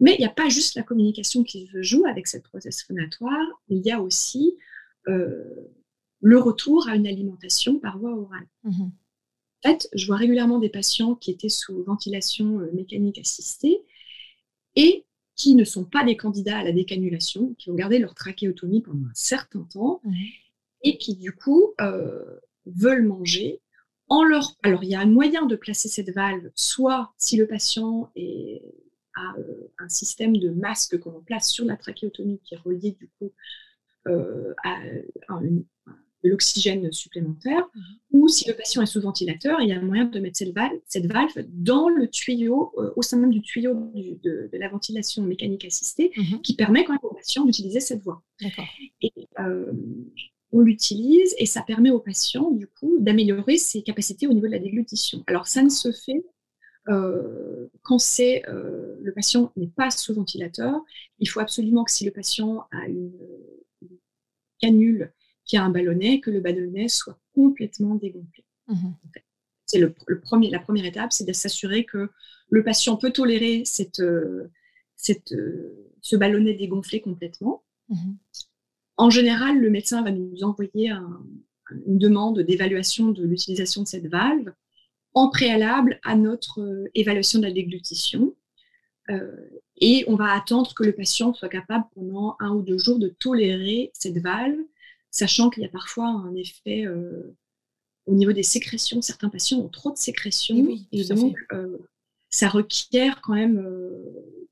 [0.00, 3.62] Mais il n'y a pas juste la communication qui se joue avec cette prothèse phonatoire,
[3.68, 4.56] il y a aussi
[5.08, 5.44] euh,
[6.20, 8.46] le retour à une alimentation par voie orale.
[8.64, 8.88] Mmh
[9.64, 13.80] en fait, je vois régulièrement des patients qui étaient sous ventilation euh, mécanique assistée
[14.74, 15.04] et
[15.36, 19.06] qui ne sont pas des candidats à la décanulation, qui ont gardé leur trachéotomie pendant
[19.06, 20.12] un certain temps mmh
[20.84, 22.24] et qui du coup euh,
[22.66, 23.60] veulent manger.
[24.08, 24.56] En leur...
[24.64, 28.10] Alors il y a un moyen de placer cette valve, soit si le patient
[29.14, 29.34] a
[29.78, 33.32] un système de masque qu'on place sur la trachéotomie qui est relié du coup
[34.08, 34.80] euh, à,
[36.24, 37.82] de l'oxygène supplémentaire, mhm.
[38.12, 40.54] ou si le patient est sous ventilateur, il y a un moyen de mettre cette
[40.54, 45.22] valve, cette valve dans le tuyau, euh, au sein même du tuyau de, la ventilation
[45.22, 46.40] mécanique assistée, mhm.
[46.42, 48.22] qui permet quand même au patient d'utiliser cette voie.
[49.00, 49.72] Et euh,
[50.52, 54.52] on l'utilise et ça permet au patient, du coup, d'améliorer ses capacités au niveau de
[54.52, 55.24] la déglutition.
[55.26, 56.24] Alors, ça ne se fait
[56.84, 60.80] quand c'est le patient n'est pas sous ventilateur.
[61.20, 63.12] Il faut absolument que si le patient a une
[64.60, 65.12] canule
[65.52, 68.42] qui a un ballonnet, que le ballonnet soit complètement dégonflé.
[68.68, 68.94] Mhm.
[69.66, 72.08] C'est le, premier, la première étape, c'est de s'assurer que
[72.48, 74.50] le patient peut tolérer cette, euh,
[74.96, 77.64] cette, euh, ce ballonnet dégonflé complètement.
[77.90, 78.16] Mhm.
[78.96, 81.22] En général, le médecin va nous envoyer un,
[81.86, 84.54] une demande d'évaluation de l'utilisation de cette valve
[85.12, 88.34] en préalable à notre évaluation de la déglutition.
[89.76, 93.08] et on va attendre que le patient soit capable pendant un ou deux jours de
[93.08, 94.60] tolérer cette valve,
[95.12, 96.86] sachant qu'il y a parfois un effet
[98.06, 99.00] au niveau des sécrétions.
[99.00, 101.36] Certains patients ont trop de sécrétions et, donc
[102.30, 103.64] ça requiert quand même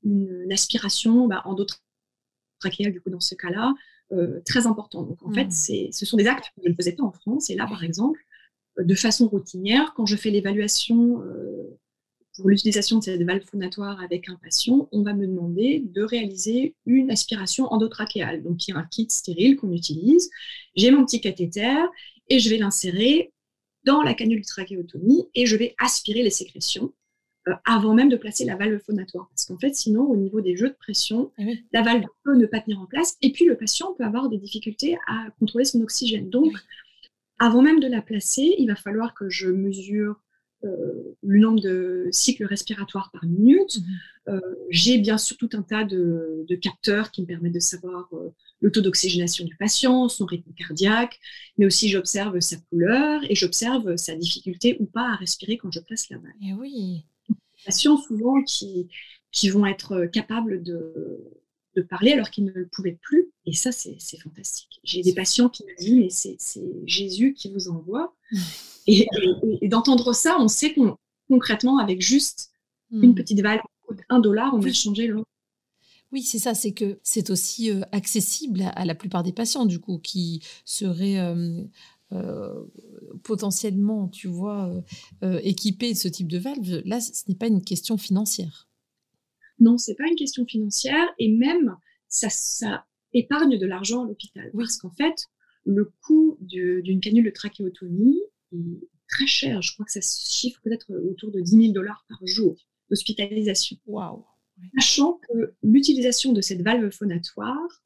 [0.03, 3.73] une, aspiration bah, endotrachéale du coup dans ce cas-là
[4.13, 5.03] euh, très important.
[5.03, 5.91] Donc en fait, hmm.
[5.91, 7.49] ce sont des actes que je ne faisais pas en France.
[7.49, 8.19] Et là, par exemple,
[8.77, 11.79] euh, de façon routinière, quand je fais l'évaluation euh,
[12.35, 16.75] pour l'utilisation de cette valve phonatoire avec un patient, on va me demander de réaliser
[16.85, 18.41] une aspiration endotrachéale.
[18.43, 20.29] Donc il y a un kit stérile qu'on utilise.
[20.75, 21.75] J'ai mon petit cathéter
[22.29, 23.33] et je vais l'insérer
[23.83, 26.93] dans la canule de trachéotomie et je vais aspirer les sécrétions
[27.47, 29.27] euh, avant même de placer la valve phonatoire.
[29.29, 32.45] Parce qu'en fait, sinon, au niveau des jeux de pression, ah la valve peut ne
[32.45, 35.81] pas tenir en place et puis le patient peut avoir des difficultés à contrôler son
[35.81, 36.29] oxygène.
[36.29, 36.53] Donc,
[37.39, 40.21] avant même de la placer, il va falloir que je mesure
[40.63, 43.77] le nombre de cycles respiratoires par minute.
[43.77, 44.35] Mhm.
[44.35, 48.09] Euh, j'ai bien sûr tout un tas de, capteurs qui me permettent de savoir
[48.59, 51.19] le taux d'oxygénation du patient, son rythme cardiaque,
[51.57, 55.79] mais aussi j'observe sa couleur et j'observe sa difficulté ou pas à respirer quand je
[55.79, 56.35] place la valve.
[56.41, 57.05] Et eh oui
[57.65, 58.87] patients souvent qui,
[59.31, 60.93] qui vont être capables de,
[61.75, 63.31] de parler alors qu'ils ne le pouvaient plus.
[63.45, 64.79] Et ça, c'est fantastique.
[64.83, 68.13] J'ai des patients qui me disent, mais c'est Jésus qui vous envoie.
[68.87, 69.07] Et,
[69.63, 72.51] d'entendre ça, on sait qu'on concrètement, avec juste
[72.91, 73.15] une hmm.
[73.15, 73.61] petite valve,
[74.09, 75.23] un dollar, on a changé le
[76.11, 79.79] oui, c'est ça, c'est que c'est aussi euh, accessible à, la plupart des patients, du
[79.79, 81.63] coup, qui seraient euh,
[82.11, 82.65] euh,
[83.23, 84.69] potentiellement, tu vois,
[85.21, 88.67] équipés de ce type de valve, là, ce n'est pas une question financière.
[89.61, 91.77] Non, c'est pas une question financière et même
[92.09, 94.51] ça, ça épargne de l'argent à l'hôpital.
[94.57, 95.27] Parce qu'en fait,
[95.65, 98.19] le coût d'une canule de trachéotomie
[98.51, 99.61] est très cher.
[99.61, 102.57] Je crois que ça se chiffre peut-être autour de 10 000 dollars par jour
[102.89, 103.77] d'hospitalisation.
[103.85, 104.25] Waouh!
[104.75, 107.83] Sachant que l'utilisation de cette valve phonatoire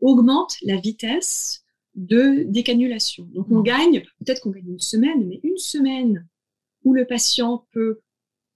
[0.00, 3.24] augmente la vitesse de décanulation.
[3.32, 3.64] Donc on mmh.
[3.64, 6.28] gagne, peut-être qu'on gagne une semaine, mais une semaine
[6.82, 8.00] où le patient peut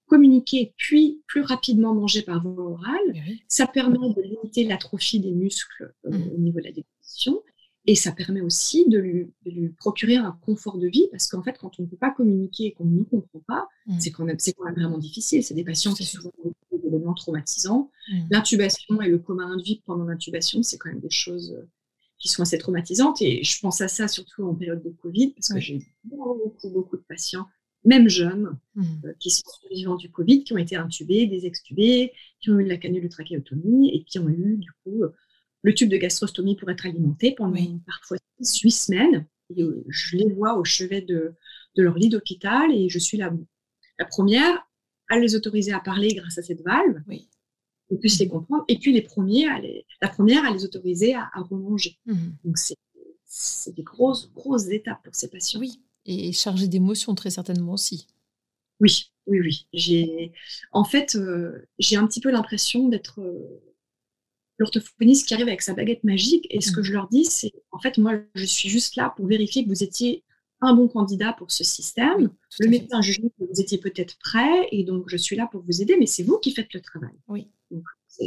[0.08, 3.14] communiquer puis plus rapidement manger par voie orale,
[3.46, 6.30] ça permet de limiter l'atrophie des muscles euh, mmh.
[6.34, 7.42] au niveau de la déglutition
[7.86, 9.32] et ça permet aussi de lui,
[9.78, 12.72] procurer un confort de vie parce qu'en fait, quand on ne peut pas communiquer et
[12.72, 14.00] qu'on ne nous comprend pas, mmh.
[14.00, 15.42] c'est quand, même, quand même vraiment difficile.
[15.42, 16.30] C'est des patients qui sont
[16.70, 17.90] des événements traumatisants.
[18.30, 21.66] L'intubation et le coma induit pendant l'intubation, c'est quand même des choses euh,
[22.18, 23.22] qui sont assez traumatisantes.
[23.22, 26.96] Et je pense à ça surtout en période de Covid, parce que j'ai beaucoup, beaucoup
[26.98, 27.46] de patients,
[27.84, 28.84] même jeunes, mmh.
[29.04, 32.64] euh, qui sont survivants du Covid, qui ont été intubés, des extubés, qui ont eu
[32.64, 35.14] de la canule de trachéotomie et qui ont eu, du coup, euh,
[35.62, 39.26] le tube de gastrostomie pour être alimenté pendant parfois 8 semaines.
[39.56, 41.34] Et, euh, je les vois au chevet de,
[41.76, 43.32] de leur lit d'hôpital et je suis la,
[43.98, 44.66] la première
[45.08, 47.00] à les autoriser à parler grâce à cette valve.
[47.08, 47.28] Oui
[47.90, 48.64] on puisse les comprendre.
[48.68, 49.60] Et puis les premiers, à
[50.02, 51.98] la première à les autoriser à, à remanger.
[52.06, 52.14] Mmh.
[52.44, 55.60] Donc c'est des grosses, grosses étapes pour ces patients.
[55.60, 58.06] Oui, et chargé d'émotions très certainement aussi.
[58.80, 59.66] Oui, oui, oui.
[59.72, 60.32] J'ai,
[60.72, 63.62] en fait, euh, j'ai un petit peu l'impression d'être euh,
[64.58, 66.46] l'orthophoniste qui arrive avec sa baguette magique.
[66.50, 66.84] Et ce que mmh.
[66.84, 69.82] je leur dis, c'est, en fait, moi, je suis juste là pour vérifier que vous
[69.82, 70.24] étiez
[70.60, 72.30] un bon candidat pour ce système.
[72.58, 75.82] le médecin juge que vous étiez peut-être prêt, et donc je suis là pour vous
[75.82, 77.14] aider, mais c'est vous qui faites le travail.
[77.28, 77.48] Oui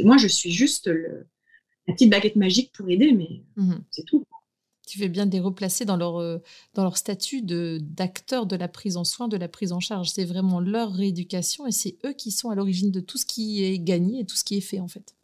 [0.04, 4.24] moi, je suis juste la petite baguette magique pour aider, mais mmh c'est tout.
[4.92, 6.36] Tu fais bien de les replacer dans leur, euh,
[6.74, 10.10] dans leur statut d'acteur de, la prise en soin, de la prise en charge.
[10.10, 13.64] C'est vraiment leur rééducation et c'est eux qui sont à l'origine de tout ce qui
[13.64, 15.16] est gagné et tout ce qui est fait en fait.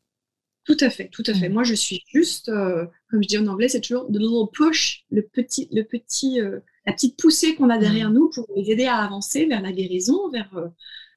[0.65, 1.51] Tout à fait, tout à fait.
[1.51, 1.53] Mmh.
[1.53, 5.05] Moi, je suis juste, euh, comme je dis en anglais, c'est toujours the little push,
[5.11, 8.15] le petit, le petit, euh, la petite poussée qu'on a derrière mmh.
[8.15, 10.51] nous pour les aider à avancer vers la guérison, vers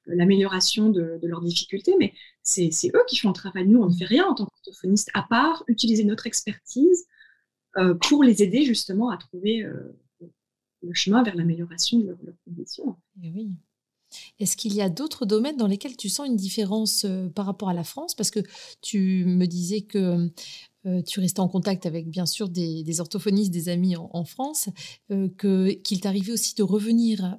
[0.04, 1.94] l'amélioration de, de, leurs difficultés.
[1.98, 2.12] Mais
[2.42, 3.66] c'est eux qui font le travail.
[3.66, 7.06] Nous, on ne fait rien en tant qu'orthophoniste, à part utiliser notre expertise
[8.00, 9.96] pour les aider justement à trouver euh,
[10.82, 12.96] le chemin vers l'amélioration de leurs conditions.
[13.22, 13.50] Eh oui.
[14.38, 17.70] Est-ce qu'il y a d'autres domaines dans lesquels tu sens une différence euh, par rapport
[17.70, 18.14] à la France?
[18.14, 18.40] Parce que
[18.82, 20.30] tu me disais que
[21.06, 24.68] tu restais en contact avec bien sûr des, orthophonistes, des amis en, France,
[25.08, 27.38] qu'il t'arrivait aussi de revenir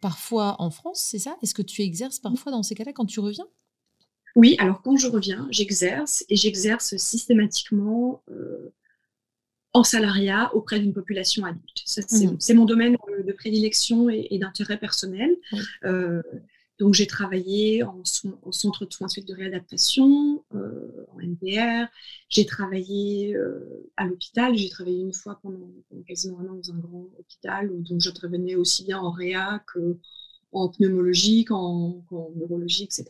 [0.00, 1.36] parfois en France, c'est ça?
[1.42, 3.46] Est-ce que tu exerces parfois dans ces cas-là quand tu reviens?
[4.36, 8.72] Oui, alors quand je reviens, j'exerce et j'exerce systématiquement euh,
[9.74, 11.84] en salariat auprès d'une population adulte.
[11.98, 12.36] Mmh.
[12.38, 12.96] C'est mon domaine
[13.26, 15.36] de prédilection et, d'intérêt personnel.
[15.84, 16.22] Euh,
[16.78, 18.02] Donc, j'ai travaillé en,
[18.52, 21.88] centre de soins suite de réadaptation, euh, en NPR.
[22.28, 24.56] J'ai travaillé euh, à l'hôpital.
[24.56, 25.68] J'ai travaillé une fois pendant,
[26.06, 30.68] quasiment un an dans un grand hôpital où donc j'intervenais aussi bien en réa qu'en
[30.68, 32.00] pneumologie, qu'en
[32.36, 33.06] neurologie, etc.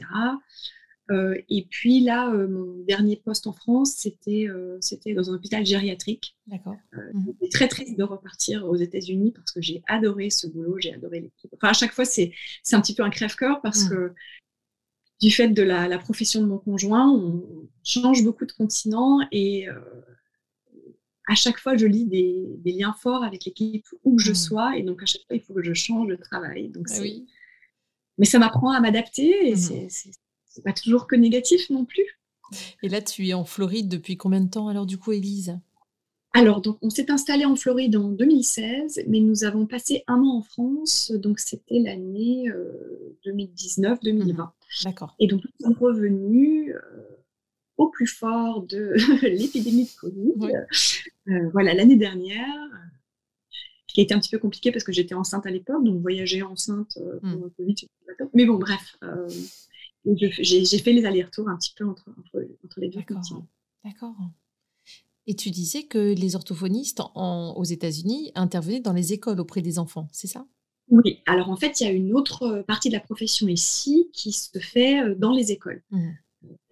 [1.11, 4.79] Euh, et puis là, euh, mon dernier poste en France, c'était euh,
[5.15, 6.37] dans un hôpital gériatrique.
[6.47, 6.77] D'accord.
[6.93, 7.25] Mmh.
[7.27, 11.21] J'étais très triste de repartir aux États-Unis parce que j'ai adoré ce boulot, j'ai adoré
[11.21, 11.53] l'équipe.
[11.55, 12.33] Enfin, à chaque fois, c'est
[12.73, 13.91] un petit peu un crève-cœur parce mmh.
[13.91, 14.15] que
[15.21, 19.67] du fait de la, la, profession de mon conjoint, on change beaucoup de continent et
[21.29, 24.35] à chaque fois, je lis des, des liens forts avec l'équipe où que je mmh.
[24.35, 26.69] sois et donc à chaque fois, il faut que je change de travail.
[26.69, 27.27] Donc, ah oui.
[28.19, 29.89] Mais ça m'apprend à m'adapter et c'est
[30.55, 32.21] c'est pas toujours que négatif non plus.
[32.83, 35.59] Et là, tu es en Floride depuis combien de temps alors du coup, Élise?
[36.33, 40.39] Alors, donc, on s'est installé en Floride en 2016, mais nous avons passé un an
[40.39, 42.49] en France, donc c'était l'année
[43.25, 44.09] 2019-2020.
[44.09, 44.49] Euh, mhm.
[44.85, 45.15] D'accord.
[45.21, 46.81] Et donc, nous sommes revenus euh,
[47.77, 50.57] au plus fort de l'épidémie de Covid,
[51.29, 52.69] euh, voilà, l'année dernière,
[53.87, 56.43] qui a été un petit peu compliqué parce que j'étais enceinte à l'époque, donc voyager
[56.43, 57.51] enceinte pour le mhm.
[57.57, 57.75] Covid,
[58.35, 58.99] Mais bon, bref,
[60.07, 62.11] j'ai fait les allers-retours un petit peu entre,
[62.77, 63.01] les deux
[63.85, 64.15] D'accord.
[65.27, 70.09] Et tu disais que les orthophonistes aux États-Unis intervenaient dans les écoles auprès des enfants,
[70.13, 70.47] c'est ça?
[70.89, 71.23] Oui.
[71.27, 74.59] Alors en fait, il y a une autre partie de la profession ici qui se
[74.59, 75.83] fait euh, dans les écoles.
[75.91, 76.11] Mmh.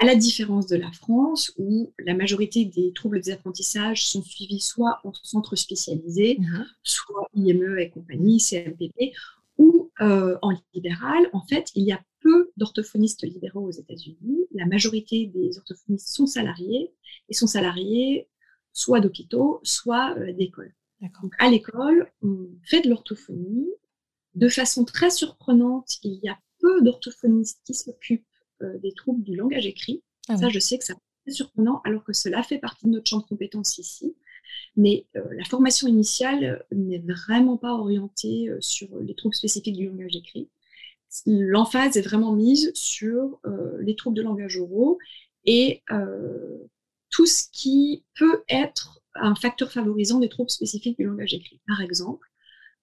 [0.00, 4.60] À la différence de la France, où la majorité des troubles des apprentissages sont suivis
[4.60, 6.64] soit en centre spécialisé, mmh.
[6.82, 9.14] soit IME et compagnie, CMPP,
[9.56, 14.46] ou euh, en libéral, en fait, il y a peu d'orthophonistes libéraux aux États-Unis.
[14.52, 16.92] La majorité des orthophonistes sont salariés
[17.28, 18.28] et sont salariés
[18.72, 20.74] soit d'hôpitaux, soit euh, d'écoles.
[21.40, 23.68] À l'école, on fait de l'orthophonie.
[24.34, 28.24] De façon très surprenante, il y a peu d'orthophonistes qui s'occupent
[28.62, 30.02] euh, des troubles du langage écrit.
[30.28, 30.94] Ah Ça, je sais que c'est
[31.26, 34.14] très surprenant, alors que cela fait partie de notre champ de compétences ici.
[34.76, 40.16] Mais euh, la formation initiale n'est vraiment pas orientée sur les troubles spécifiques du langage
[40.16, 40.48] écrit
[41.26, 44.98] l'emphase est vraiment mise sur euh, les troubles de langage oraux
[45.44, 46.58] et euh,
[47.10, 51.60] tout ce qui peut être un facteur favorisant des troubles spécifiques du langage écrit.
[51.66, 52.26] Par exemple,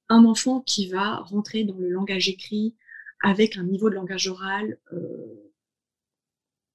[0.10, 2.76] un enfant qui va rentrer dans le langage écrit
[3.24, 5.52] avec un niveau de langage oral euh,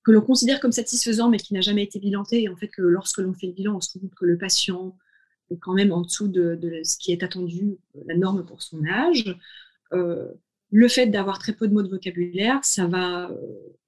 [0.04, 2.82] que l'on considère comme satisfaisant mais qui n'a jamais été bilanté, et en fait que
[2.82, 4.98] lorsque l'on fait le bilan, on se rend compte que le patient
[5.50, 9.36] est quand même en dessous de, ce qui est attendu, la norme pour son âge
[10.74, 13.36] le fait d'avoir très peu de mots de vocabulaire, ça va euh,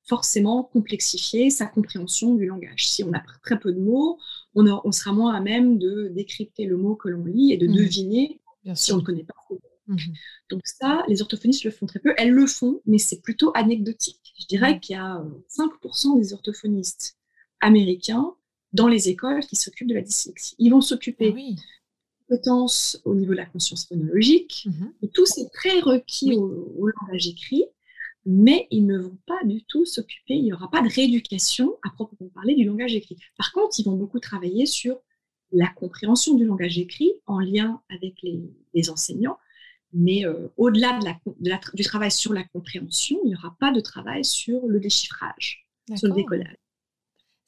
[0.04, 2.86] forcément complexifier sa compréhension du langage.
[2.86, 4.20] Si on a très peu de mots,
[4.54, 7.74] on, sera moins à même de décrypter le mot que l'on lit et de mmh.
[7.74, 8.40] deviner
[8.74, 9.34] si on ne connaît pas.
[9.88, 9.96] Mmh.
[10.48, 12.14] Donc ça, les orthophonistes le font très peu.
[12.18, 14.32] Elles le font, mais c'est plutôt anecdotique.
[14.38, 14.80] Je dirais mmh.
[14.80, 17.18] qu'il y a 5% euh, des orthophonistes
[17.60, 18.32] américains
[18.72, 20.54] dans les écoles qui s'occupent de la dyslexie.
[20.60, 21.62] Ils vont s'occuper ah
[22.28, 24.66] compétences au niveau de la conscience phonologique.
[24.66, 24.92] Mhm.
[25.02, 27.64] Et tout c'est très requis au, langage écrit,
[28.24, 31.90] mais ils ne vont pas du tout s'occuper, il n'y aura pas de rééducation à
[31.90, 33.16] proprement parler du langage écrit.
[33.36, 34.98] Par contre, ils vont beaucoup travailler sur
[35.52, 39.38] la compréhension du langage écrit en lien avec les, enseignants.
[39.92, 41.04] Mais euh, au-delà de
[41.48, 45.66] la, du travail sur la compréhension, il n'y aura pas de travail sur le déchiffrage,
[45.94, 46.56] sur le décollage.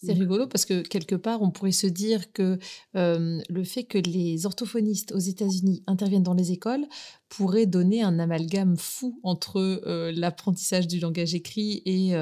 [0.00, 0.18] C'est mmh.
[0.20, 2.58] rigolo parce que quelque part, on pourrait se dire que
[2.94, 6.86] le fait que les orthophonistes aux États-Unis interviennent dans les écoles
[7.28, 12.14] pourrait donner un amalgame fou entre l'apprentissage du langage écrit et,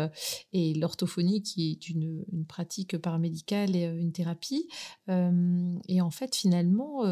[0.53, 4.68] et l'orthophonie, qui est une, une, pratique paramédicale et une thérapie.
[5.09, 7.05] et en fait, finalement,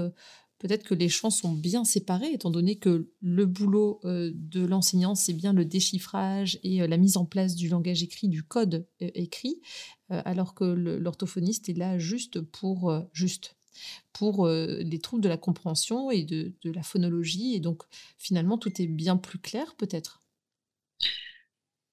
[0.65, 5.35] peut-être que les champs sont bien séparés, étant donné que le boulot de l'enseignant, c'est
[5.35, 9.61] bien le déchiffrage et la mise en place du langage écrit, du code écrit,
[10.09, 13.57] alors que l'orthophoniste est là juste pour juste
[14.15, 17.55] pour les troubles de la compréhension et de, la phonologie.
[17.55, 17.83] Et donc,
[18.17, 20.23] finalement, tout est bien plus clair, peut-être?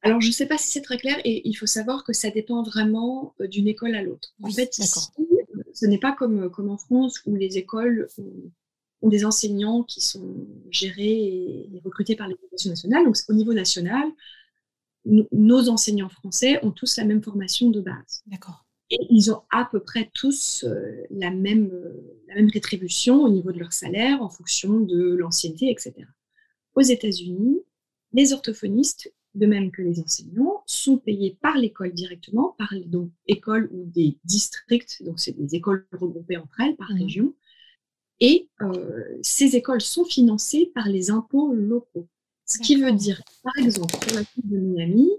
[0.01, 2.29] Alors, je ne sais pas si c'est très clair, et il faut savoir que ça
[2.29, 4.33] dépend vraiment d'une école à l'autre.
[4.41, 5.09] en fait, ici,
[5.73, 8.51] ce n'est pas comme, comme en France où les écoles ont
[9.09, 13.05] des enseignants qui sont gérés et recrutés par l'éducation nationale.
[13.05, 14.07] Donc, au niveau national,
[15.05, 18.21] nos enseignants français ont tous la même formation de base.
[18.27, 18.65] D'accord.
[18.91, 23.29] Et ils ont à peu près tous euh, la, même, euh, la même rétribution au
[23.29, 25.93] niveau de leur salaire en fonction de l'ancienneté, etc.
[26.75, 27.61] Aux États-Unis,
[28.13, 33.69] les orthophonistes, de même que les enseignants, sont payés par l'école directement, par donc écoles
[33.71, 37.01] ou des districts, donc c'est des écoles regroupées entre elles par mmh.
[37.01, 37.33] région,
[38.21, 42.07] et euh, ces écoles sont financées par les impôts locaux.
[42.45, 45.09] Ce qui veut dire, par exemple, pour la ville de Miami,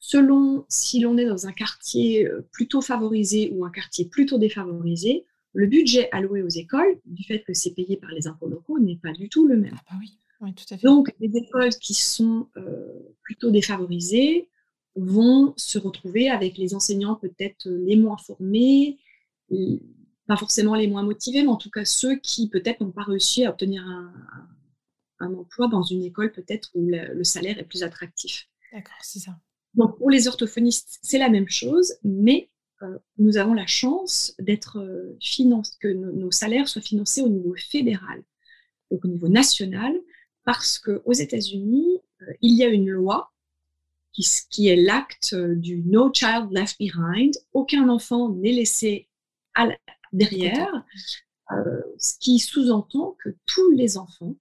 [0.00, 5.24] selon si l'on est dans un quartier euh, plutôt favorisé ou un quartier plutôt défavorisé,
[5.54, 8.96] le budget alloué aux écoles, du fait que c'est payé par les impôts locaux, n'est
[8.96, 9.76] pas du tout le même.
[9.78, 10.18] Ah bah oui.
[10.40, 10.84] Oui, tout à fait.
[10.84, 12.88] Donc, les écoles qui sont euh,
[13.22, 14.48] plutôt défavorisées
[14.96, 18.98] vont se retrouver avec les enseignants peut-être les moins formés,
[20.32, 23.44] pas forcément les moins motivés, mais en tout cas ceux qui peut-être n'ont pas réussi
[23.44, 24.14] à obtenir un,
[25.20, 28.48] emploi dans une école peut-être où le, salaire est plus attractif.
[28.72, 29.32] D'accord, c'est ça.
[29.74, 32.48] Donc pour les orthophonistes, c'est la même chose, mais
[32.80, 35.18] euh, nous avons la chance d'être euh,
[35.80, 38.22] que nos, salaires soient financés au niveau fédéral,
[38.90, 39.92] donc au niveau national,
[40.44, 43.32] parce qu'aux États-Unis, euh, il y a une loi
[44.12, 47.34] qui, qui est l'acte du No Child Left Behind.
[47.52, 49.08] Aucun enfant n'est laissé
[49.54, 49.68] à
[50.12, 50.84] derrière,
[51.98, 54.36] ce qui sous-entend que tous les enfants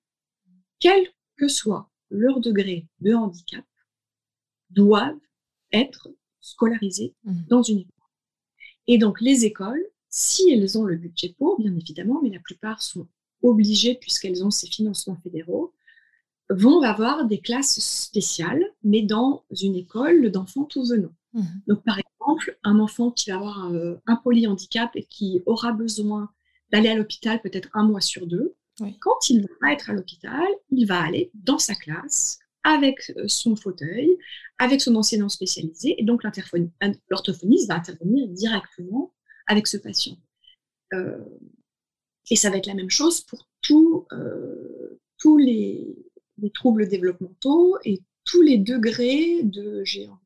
[0.82, 1.07] quel
[1.38, 3.63] que soit leur degré de handicap,
[4.69, 5.15] doivent
[5.72, 6.09] être
[6.41, 7.41] scolarisés mmh.
[7.47, 7.91] dans une école.
[8.88, 12.82] Et donc les écoles, si elles ont le budget pour, bien évidemment, mais la plupart
[12.82, 13.07] sont
[13.43, 15.74] obligées puisqu'elles ont ces financements fédéraux,
[16.49, 21.13] vont avoir des classes spéciales, mais dans une école d'enfants tout venant.
[21.34, 21.43] Mmh.
[21.67, 25.71] Donc par exemple, un enfant qui va avoir un, euh, un polyhandicap et qui aura
[25.71, 26.29] besoin
[26.71, 28.55] d'aller à l'hôpital peut-être un mois sur deux,
[28.99, 33.55] quand il va être à l'hôpital, il va aller dans sa classe avec euh, son
[33.55, 34.17] fauteuil,
[34.59, 39.13] avec son enseignant spécialisé, et donc l'orthophoniste va intervenir directement
[39.47, 40.17] avec ce patient.
[40.93, 41.17] Euh,
[42.29, 45.95] et ça va être la même chose pour euh, tous les,
[46.55, 49.84] troubles développementaux et tous les degrés de,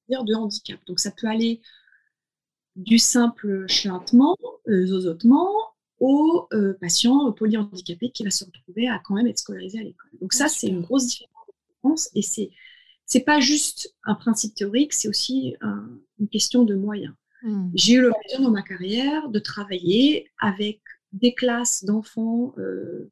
[0.09, 0.79] dire, de handicap.
[0.87, 1.61] Donc ça peut aller
[2.75, 4.37] du simple chuintement,
[4.67, 5.49] zozotement,
[5.99, 10.11] au euh, patient polyhandicapé qui va se retrouver à quand même être scolarisé à l'école.
[10.19, 12.51] Donc ça, c'est une grosse différence et c'est
[13.05, 15.55] c'est pas juste un principe théorique, c'est aussi
[16.19, 17.13] une question de moyens.
[17.43, 17.69] Hmm.
[17.75, 20.81] J'ai eu l'occasion dans ma carrière de travailler avec
[21.11, 23.11] des classes d'enfants euh,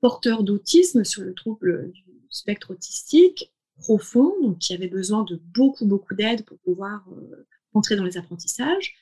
[0.00, 5.86] porteurs d'autisme sur le trouble du spectre autistique profond, donc qui avaient besoin de beaucoup,
[5.86, 8.94] beaucoup d'aide pour pouvoir euh, entrer dans les apprentissages.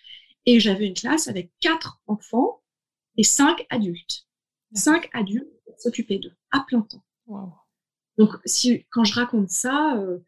[0.46, 2.62] Et j'avais une classe avec quatre enfants
[3.16, 4.26] et cinq adultes.
[4.72, 7.04] Cinq adultes s'occuper d'eux à plein temps.
[8.16, 10.18] Donc, si, quand je raconte ça, euh,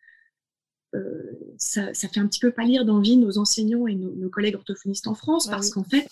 [0.94, 5.14] euh, ça, fait un petit peu pâlir d'envie nos enseignants et nos, collègues orthophonistes en
[5.14, 6.08] France, parce qu'en fait,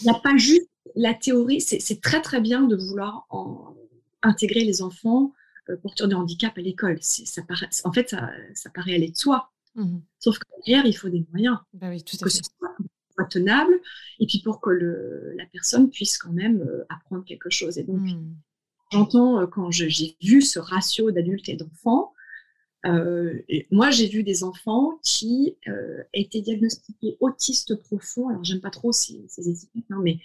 [0.00, 3.26] il n'y a pas juste la théorie, c'est très très bien de vouloir
[4.22, 5.32] intégrer les enfants
[5.70, 6.98] euh, porteurs de handicap à l'école.
[7.00, 8.10] Ça paraît, en fait,
[8.54, 9.50] ça, paraît aller de soi.
[9.74, 11.58] Mmh Sauf que derrière, il faut des moyens.
[11.74, 12.40] Bah oui, tout à fait
[13.24, 13.80] tenable,
[14.20, 17.78] et puis pour que le, la personne puisse quand même euh, apprendre quelque chose.
[17.78, 18.34] Et donc, hmm.
[18.92, 22.12] j'entends euh, quand j'ai vu ce ratio d'adultes et d'enfants,
[22.84, 23.40] euh,
[23.70, 25.56] moi, j'ai vu des enfants qui
[26.12, 28.28] étaient diagnostiqués autistes profonds.
[28.28, 30.20] Alors, j'aime pas trop ces, ces étiquettes, hein, mais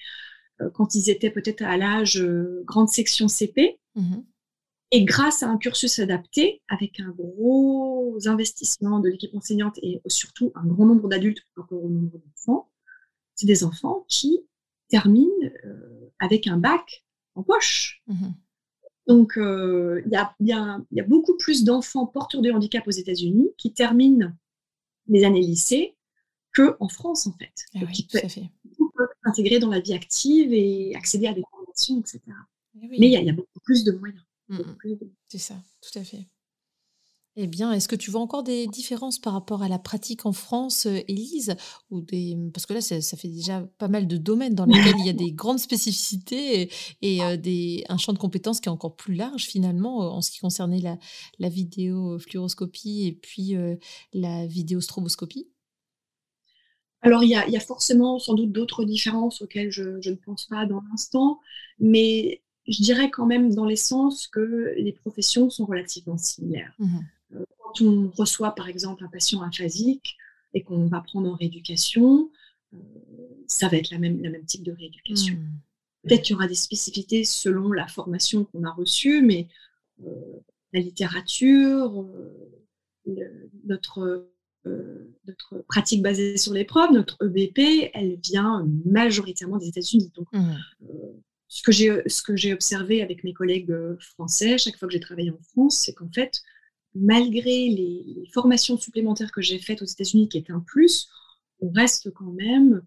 [0.75, 2.23] quand ils étaient peut-être à l'âge
[2.65, 4.17] grande section CP, mmh
[4.91, 10.51] et grâce à un cursus adapté, avec un gros investissement de l'équipe enseignante et surtout
[10.55, 12.69] un grand nombre d'adultes par rapport au nombre d'enfants,
[13.35, 14.41] c'est des enfants qui
[14.89, 15.31] terminent
[15.65, 18.03] euh, avec un bac en poche.
[18.07, 18.35] Mhm.
[19.07, 24.31] Donc, euh, il y, a, beaucoup plus d'enfants porteurs de handicap aux États-Unis qui terminent
[25.07, 25.95] les années lycée
[26.53, 27.53] qu'en France, en fait.
[27.75, 28.29] Ah qui peuvent,
[29.23, 32.19] s'intégrer dans la vie active et accéder à des formations, etc.
[32.81, 34.21] Eh Mais il y, a beaucoup plus de moyens.
[34.51, 34.75] Mhm.
[35.27, 36.27] C'est ça, tout à fait.
[37.37, 40.33] Eh bien, est-ce que tu vois encore des différences par rapport à la pratique en
[40.33, 41.55] France, euh, Élise
[41.89, 42.37] ou des...
[42.53, 45.13] Parce que là, ça, fait déjà pas mal de domaines dans lesquels il y a
[45.13, 46.69] des grandes spécificités
[47.01, 50.21] et, euh, des, un champ de compétences qui est encore plus large finalement euh, en
[50.21, 50.97] ce qui concernait la,
[51.39, 53.55] la vidéo fluoroscopie et puis
[54.11, 55.47] la vidéostroboscopie?
[57.01, 60.81] Alors, il y, a, forcément sans doute d'autres différences auxquelles je, ne pense pas dans
[60.91, 61.39] l'instant,
[61.79, 66.73] mais je dirais quand même dans l'essence que les professions sont relativement similaires.
[66.79, 66.99] Mmh
[67.71, 70.17] quand on reçoit par exemple un patient aphasique
[70.53, 72.29] et qu'on va prendre en rééducation,
[72.73, 72.77] euh,
[73.47, 75.35] ça va être la même, la même type de rééducation.
[75.35, 75.59] Hmm.
[76.03, 79.47] Peut-être qu'il y aura des spécificités selon la formation qu'on a reçue, mais
[80.03, 80.09] euh,
[80.73, 82.05] la littérature,
[83.07, 84.27] euh, notre,
[84.65, 90.11] notre pratique basée sur l'épreuve, notre EBP, elle vient majoritairement des États-Unis.
[90.15, 90.53] Donc, hmm.
[91.51, 95.83] Ce que j'ai observé avec mes collègues français, chaque fois que j'ai travaillé en France,
[95.85, 96.41] c'est qu'en fait,
[96.95, 101.09] malgré les, formations supplémentaires que j'ai faites aux États-Unis, qui étaient un plus,
[101.59, 102.81] on reste quand même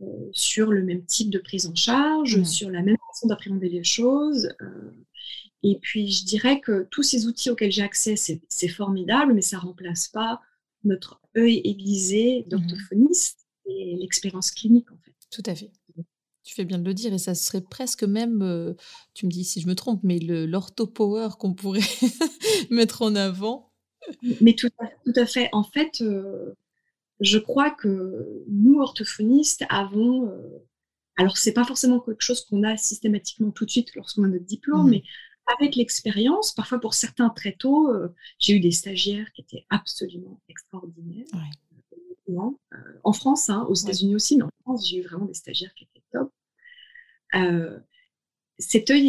[0.00, 2.44] euh, sur le même type de prise en charge, mmh.
[2.44, 4.48] sur la même façon d'appréhender les choses.
[4.62, 4.92] Euh,
[5.62, 9.58] Et puis, je dirais que tous ces outils auxquels j'ai accès, c'est formidable, mais ça
[9.58, 10.40] ne remplace pas
[10.84, 15.14] notre œil aiguisé mmh d'orthophoniste et l'expérience clinique, en fait.
[15.30, 15.70] Tout à fait.
[16.50, 18.74] Tu fais bien de le dire, et ça serait presque même, euh,
[19.14, 21.78] tu me dis si je me trompe, mais l'orthopower qu'on pourrait
[22.70, 23.70] mettre en avant.
[24.40, 24.68] Mais tout
[25.14, 25.48] à, fait.
[25.52, 26.56] En fait, euh,
[27.20, 30.22] je crois que nous, orthophonistes, avons.
[30.22, 30.66] Alors, euh,
[31.18, 34.44] alors, c'est pas forcément quelque chose qu'on a systématiquement tout de suite lorsqu'on a notre
[34.44, 35.02] diplôme, mmh mais
[35.56, 37.92] avec l'expérience, parfois pour certains très tôt,
[38.40, 41.26] j'ai eu des stagiaires qui étaient absolument extraordinaires.
[43.04, 45.84] en France, hein, aux États-Unis aussi, mais en France, j'ai eu vraiment des stagiaires qui
[45.84, 45.99] étaient.
[47.34, 47.78] Euh,
[48.58, 49.08] cet, œil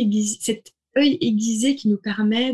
[1.22, 2.53] aiguisé, qui nous permet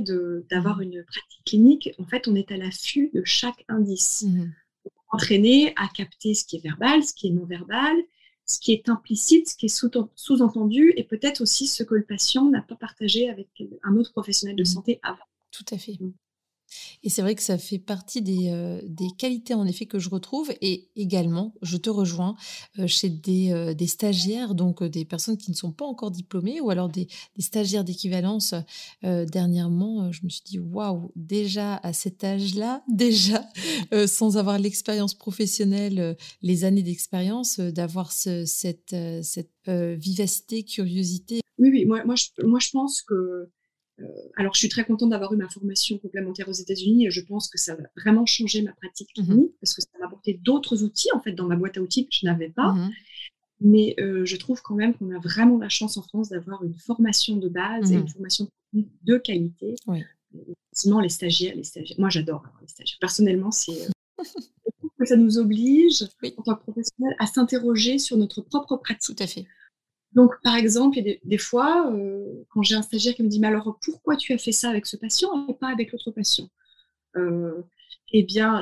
[0.49, 0.83] d'avoir mmh.
[0.83, 4.23] une pratique clinique, en fait, on est à l'affût de chaque indice.
[4.27, 4.51] Mmh.
[5.09, 7.95] Entraîné à capter ce qui est verbal, ce qui est non verbal,
[8.45, 12.49] ce qui est implicite, ce qui est sous-entendu, et peut-être aussi ce que le patient
[12.49, 13.47] n'a pas partagé avec
[13.83, 14.65] un autre professionnel de mmh.
[14.65, 15.23] santé avant.
[15.51, 15.97] Tout à fait.
[17.03, 20.09] Et c'est vrai que ça fait partie des, euh, des, qualités en effet que je
[20.09, 20.51] retrouve.
[20.61, 22.35] Et également, je te rejoins
[22.79, 26.59] euh, chez des, euh, des, stagiaires, donc des personnes qui ne sont pas encore diplômées
[26.61, 28.53] ou alors des, des stagiaires d'équivalence.
[29.03, 33.47] dernièrement, je me suis dit, waouh, déjà à cet âge-là, déjà,
[34.07, 41.41] sans avoir l'expérience professionnelle, les années d'expérience, d'avoir ce, cette, cette vivacité, curiosité.
[41.57, 43.49] Oui, oui, moi, moi, je, moi je pense que
[44.35, 47.49] alors, je suis très contente d'avoir eu ma formation complémentaire aux États-Unis et je pense
[47.49, 49.25] que ça va vraiment changer ma pratique mhm.
[49.25, 52.05] clinique parce que ça m'a apporté d'autres outils en fait dans ma boîte à outils
[52.05, 52.73] que je n'avais pas.
[52.73, 52.91] Mhm.
[53.59, 56.75] Mais euh, je trouve quand même qu'on a vraiment la chance en France d'avoir une
[56.75, 58.09] formation de base et une mhm.
[58.09, 59.75] formation de qualité.
[60.73, 62.99] Sinon, les stagiaires, les stagiaires, moi j'adore les stagiaires.
[63.01, 64.23] Personnellement, c'est euh,
[64.99, 66.03] que ça nous oblige
[66.37, 69.15] en tant que professionnels à s'interroger sur notre propre pratique.
[69.15, 69.47] Tout à fait.
[70.13, 73.77] Donc, par exemple, des, fois, euh, quand j'ai un stagiaire qui me dit, mais alors
[73.83, 76.49] pourquoi tu as fait ça avec ce patient et pas avec l'autre patient?
[77.15, 77.61] Euh,
[78.13, 78.61] Eh bien,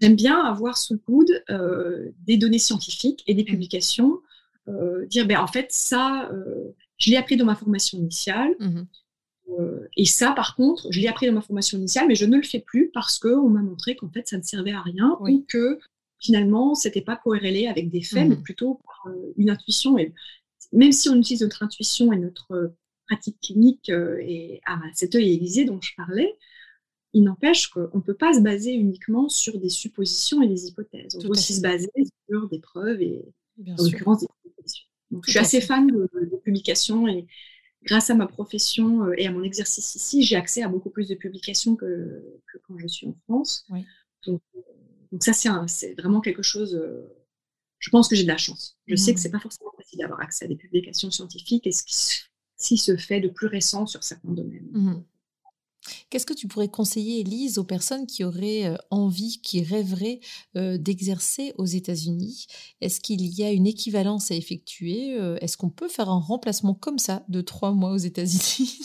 [0.00, 3.46] j'aime bien avoir sous le coude euh, des données scientifiques et des mmh.
[3.46, 4.20] publications,
[5.08, 6.30] dire, ben, en fait, ça,
[6.96, 8.54] je l'ai appris dans ma formation initiale.
[8.58, 8.82] Mmh
[9.96, 12.44] et ça, par contre, je l'ai appris dans ma formation initiale, mais je ne le
[12.44, 15.80] fais plus parce qu'on m'a montré qu'en fait, ça ne servait à rien ou que
[16.20, 19.98] finalement, c'était pas corrélé avec des faits, mais mmh plutôt par une intuition.
[19.98, 20.14] Et
[20.72, 22.68] même si on utilise notre intuition et notre euh,
[23.06, 26.36] pratique clinique euh, et à cet œil aiguisé dont je parlais,
[27.12, 31.16] il n'empêche qu'on ne peut pas se baser uniquement sur des suppositions et des hypothèses.
[31.16, 31.90] On peut aussi se baser
[32.28, 33.24] sur des preuves et
[33.66, 34.86] en l'occurrence des publications.
[35.24, 36.08] je suis assez fan de,
[36.44, 37.26] publications et
[37.82, 41.08] grâce à ma profession euh, et à mon exercice ici, j'ai accès à beaucoup plus
[41.08, 42.22] de publications que,
[42.62, 43.66] quand je suis en France.
[44.26, 44.40] Donc,
[45.18, 46.80] ça, c'est vraiment quelque chose
[47.80, 48.76] je pense que j'ai de la chance.
[48.86, 49.22] Je sais que mmh.
[49.22, 51.82] c'est pas forcément facile d'avoir accès à des publications scientifiques et ce
[52.58, 54.68] qui, se fait de plus récent sur certains domaines.
[54.72, 55.02] Mmh.
[56.10, 60.20] Qu'est-ce que tu pourrais conseiller, Elise, aux personnes qui auraient euh, envie, qui rêveraient
[60.56, 62.46] euh, d'exercer aux États-Unis?
[62.82, 66.74] Est-ce qu'il y a une équivalence à effectuer euh, Est-ce qu'on peut faire un remplacement
[66.74, 68.78] comme ça de trois mois aux États-Unis?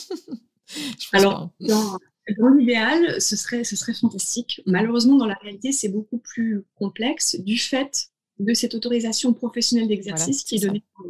[1.12, 1.98] Alors, dans,
[2.38, 4.62] dans l'idéal, ce serait, ce serait fantastique.
[4.64, 10.44] Malheureusement, dans la réalité, c'est beaucoup plus complexe du fait de cette autorisation professionnelle d'exercice
[10.44, 11.06] qui est donnée par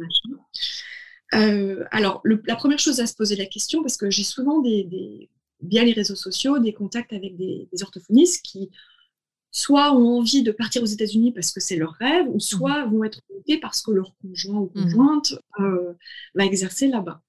[1.33, 5.29] euh, alors, la première chose à se poser la question, parce que j'ai souvent des,
[5.61, 8.69] via les réseaux sociaux des contacts avec des, orthophonistes qui
[9.51, 12.91] soit ont envie de partir aux États-Unis parce que c'est leur rêve, ou soit mmh.
[12.91, 14.83] vont être montés parce que leur conjoint ou mmh.
[14.83, 15.93] conjointe euh,
[16.35, 17.21] va exercer là-bas.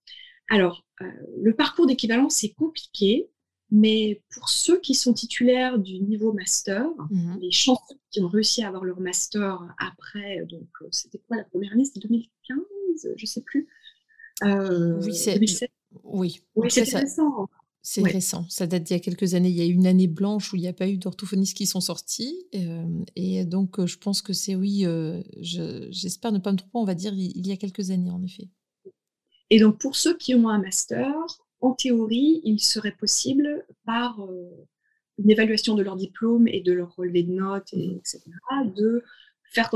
[0.51, 1.07] Alors, euh,
[1.41, 3.29] le parcours d'équivalence est compliqué
[3.71, 7.39] mais pour ceux qui sont titulaires du niveau master, mhm.
[7.41, 11.45] les chanceux qui ont réussi à avoir leur master après, donc euh, c'était quoi la
[11.45, 11.85] première année?
[11.85, 12.59] C'était 2015,
[13.03, 13.69] je ne sais plus.
[14.45, 15.39] Euh, oui, c'est
[16.05, 16.41] oui.
[16.95, 17.49] récent.
[17.83, 19.49] C'est récent, ça date d'il y a quelques années.
[19.49, 21.67] Il y a eu une année blanche où il n'y a pas eu d'orthophonistes qui
[21.67, 22.47] sont sortis.
[22.55, 22.85] Euh,
[23.17, 24.85] et donc, je pense que c'est, oui,
[25.41, 28.49] j'espère ne pas me tromper, on va dire il y a quelques années, en effet.
[29.49, 31.15] Et donc, pour ceux qui ont un master,
[31.61, 34.67] en théorie, il serait possible, par euh,
[35.19, 38.21] une évaluation de leur diplôme et de leur relevé de notes, et, etc.,
[38.77, 39.03] de
[39.51, 39.71] faire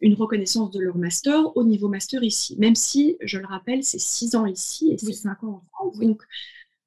[0.00, 2.56] une reconnaissance de leur master au niveau master ici.
[2.58, 5.98] Même si, je le rappelle, c'est six ans ici et c'est cinq ans en France,
[5.98, 6.22] donc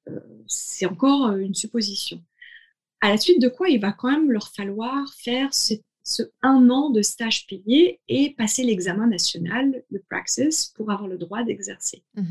[0.08, 2.22] euh, c'est encore euh, une supposition.
[3.00, 5.74] À la suite de quoi, il va quand même leur falloir faire ce,
[6.42, 11.44] un an de stage payé et passer l'examen national, le Praxis, pour avoir le droit
[11.44, 12.02] d'exercer.
[12.14, 12.22] Mmh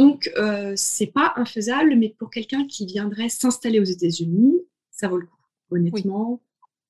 [0.00, 4.58] donc, euh, c'est pas infaisable, mais pour quelqu'un qui viendrait s'installer aux États-Unis,
[4.90, 5.36] ça vaut le coup.
[5.70, 6.42] Honnêtement,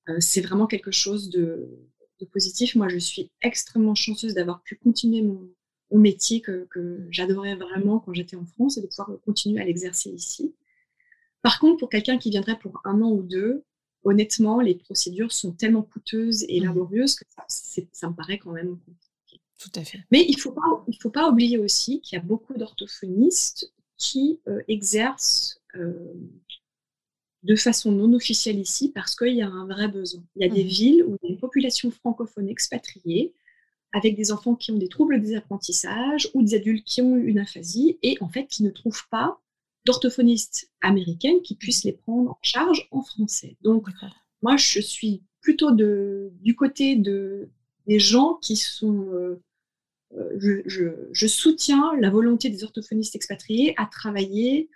[0.07, 1.67] euh, c'est vraiment quelque chose de,
[2.31, 2.73] positif.
[2.73, 5.49] Moi, je suis extrêmement chanceuse d'avoir pu continuer mon,
[5.91, 6.69] mon métier que,
[7.09, 10.55] j'adorais vraiment quand j'étais en France et de pouvoir continuer à l'exercer ici.
[11.41, 13.65] Par contre, pour quelqu'un qui viendrait pour un an ou deux,
[14.05, 16.63] honnêtement, les procédures sont tellement coûteuses et mmh.
[16.63, 19.00] laborieuses que ça, me paraît quand même compliqué.
[19.61, 19.99] Tout à fait.
[20.11, 24.39] Mais il ne faut, pas, faut pas oublier aussi qu'il y a beaucoup d'orthophonistes qui
[24.47, 26.13] euh, exercent euh,
[27.43, 30.23] de façon non officielle ici parce qu'il y a un vrai besoin.
[30.35, 30.67] Il y a des mmh.
[30.67, 33.35] villes où il y a une population francophone expatriée
[33.93, 37.37] avec des enfants qui ont des troubles des apprentissages ou des adultes qui ont une
[37.37, 39.39] aphasie et en fait qui ne trouvent pas
[39.85, 43.57] d'orthophonistes américaines qui puissent les prendre en charge en français.
[43.61, 43.87] Donc,
[44.41, 47.49] moi, je suis plutôt de, du côté de,
[47.85, 49.09] des gens qui sont...
[49.13, 49.41] Euh,
[50.17, 54.69] euh, je, soutiens la volonté des orthophonistes expatriés à travailler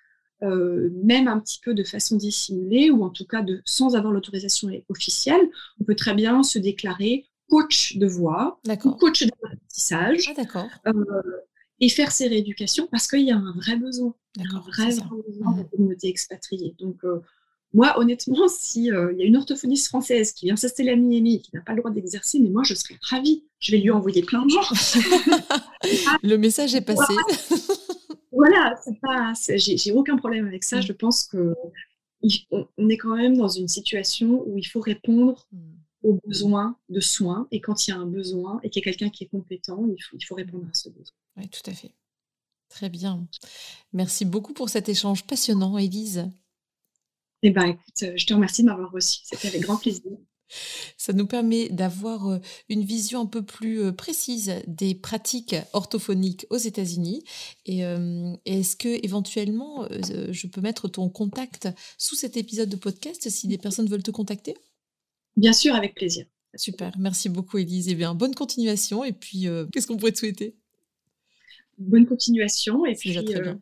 [0.43, 4.13] euh, même un petit peu de façon dissimulée ou en tout cas de, sans avoir
[4.13, 5.41] l'autorisation officielle.
[5.79, 10.91] On peut très bien se déclarer coach de voix ou coach d'apprentissage ah,
[11.79, 14.15] et faire ces rééducations parce qu'il y a un vrai besoin.
[14.39, 16.75] un vrai, besoin de la communauté expatriée.
[16.79, 17.21] Donc, euh,
[17.75, 21.35] moi, honnêtement, s'il euh, il y a une orthophoniste française qui vient s'installer à Miami
[21.35, 23.43] et qui n'a pas le droit d'exercer, mais moi, je serais ravie.
[23.59, 24.61] Je vais lui envoyer plein de gens.
[26.23, 27.13] le message est passé.
[28.31, 28.81] voilà,
[29.57, 30.77] j'ai aucun problème avec ça.
[30.77, 30.83] Mm.
[30.83, 31.53] Je pense que
[32.49, 35.59] on, est quand même dans une situation où il faut répondre mm.
[36.03, 37.45] aux besoins de soins.
[37.51, 39.85] Et quand il y a un besoin et qu'il y a quelqu'un qui est compétent,
[39.85, 41.15] il faut, il faut répondre à ce besoin.
[41.35, 41.91] Oui, tout à fait.
[42.69, 43.27] Très bien.
[43.91, 46.29] Merci beaucoup pour cet échange passionnant, Élise.
[47.47, 49.19] Eh bien, écoute, euh, je te remercie de m'avoir reçu.
[49.23, 50.01] C'était avec grand plaisir.
[50.97, 52.39] Ça nous permet d'avoir euh,
[52.69, 57.23] une vision un peu plus euh, précise des pratiques orthophoniques aux États-Unis.
[57.67, 57.81] Et
[58.45, 61.69] est-ce que éventuellement, je peux mettre ton contact
[61.99, 64.55] sous cet épisode de podcast si des personnes veulent te contacter?
[65.37, 66.25] Bien sûr, avec plaisir.
[66.55, 67.89] Super, merci beaucoup Élise.
[67.89, 69.03] Et eh bien, bonne continuation.
[69.03, 70.55] Et puis, qu'est-ce qu'on pourrait te souhaiter?
[71.77, 72.85] Bonne continuation.
[72.87, 73.53] Et puis, euh,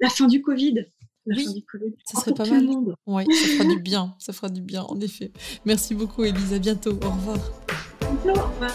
[0.00, 0.86] la fin du Covid.
[1.28, 1.94] La oui, fin du COVID.
[2.06, 2.66] ça serait pas mal.
[3.06, 4.14] Oui, ça fera du bien.
[4.18, 5.30] Ça fera du bien, en effet.
[5.66, 6.54] Merci beaucoup, Elise.
[6.54, 6.92] À bientôt.
[6.92, 7.38] Au revoir.
[8.02, 8.74] Au revoir.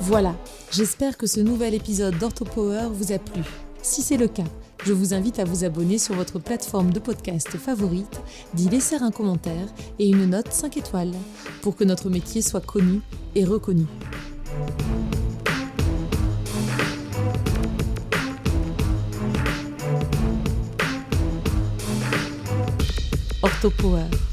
[0.00, 0.36] Voilà,
[0.70, 3.42] j'espère que ce nouvel épisode d'OrthoPower vous a plu.
[3.80, 4.44] Si c'est le cas,
[4.84, 8.20] je vous invite à vous abonner sur votre plateforme de podcast favorite,
[8.52, 9.68] d'y laisser un commentaire
[9.98, 11.14] et une note 5 étoiles
[11.62, 13.00] pour que notre métier soit connu
[13.34, 13.86] et reconnu.
[23.62, 24.31] OrthoPower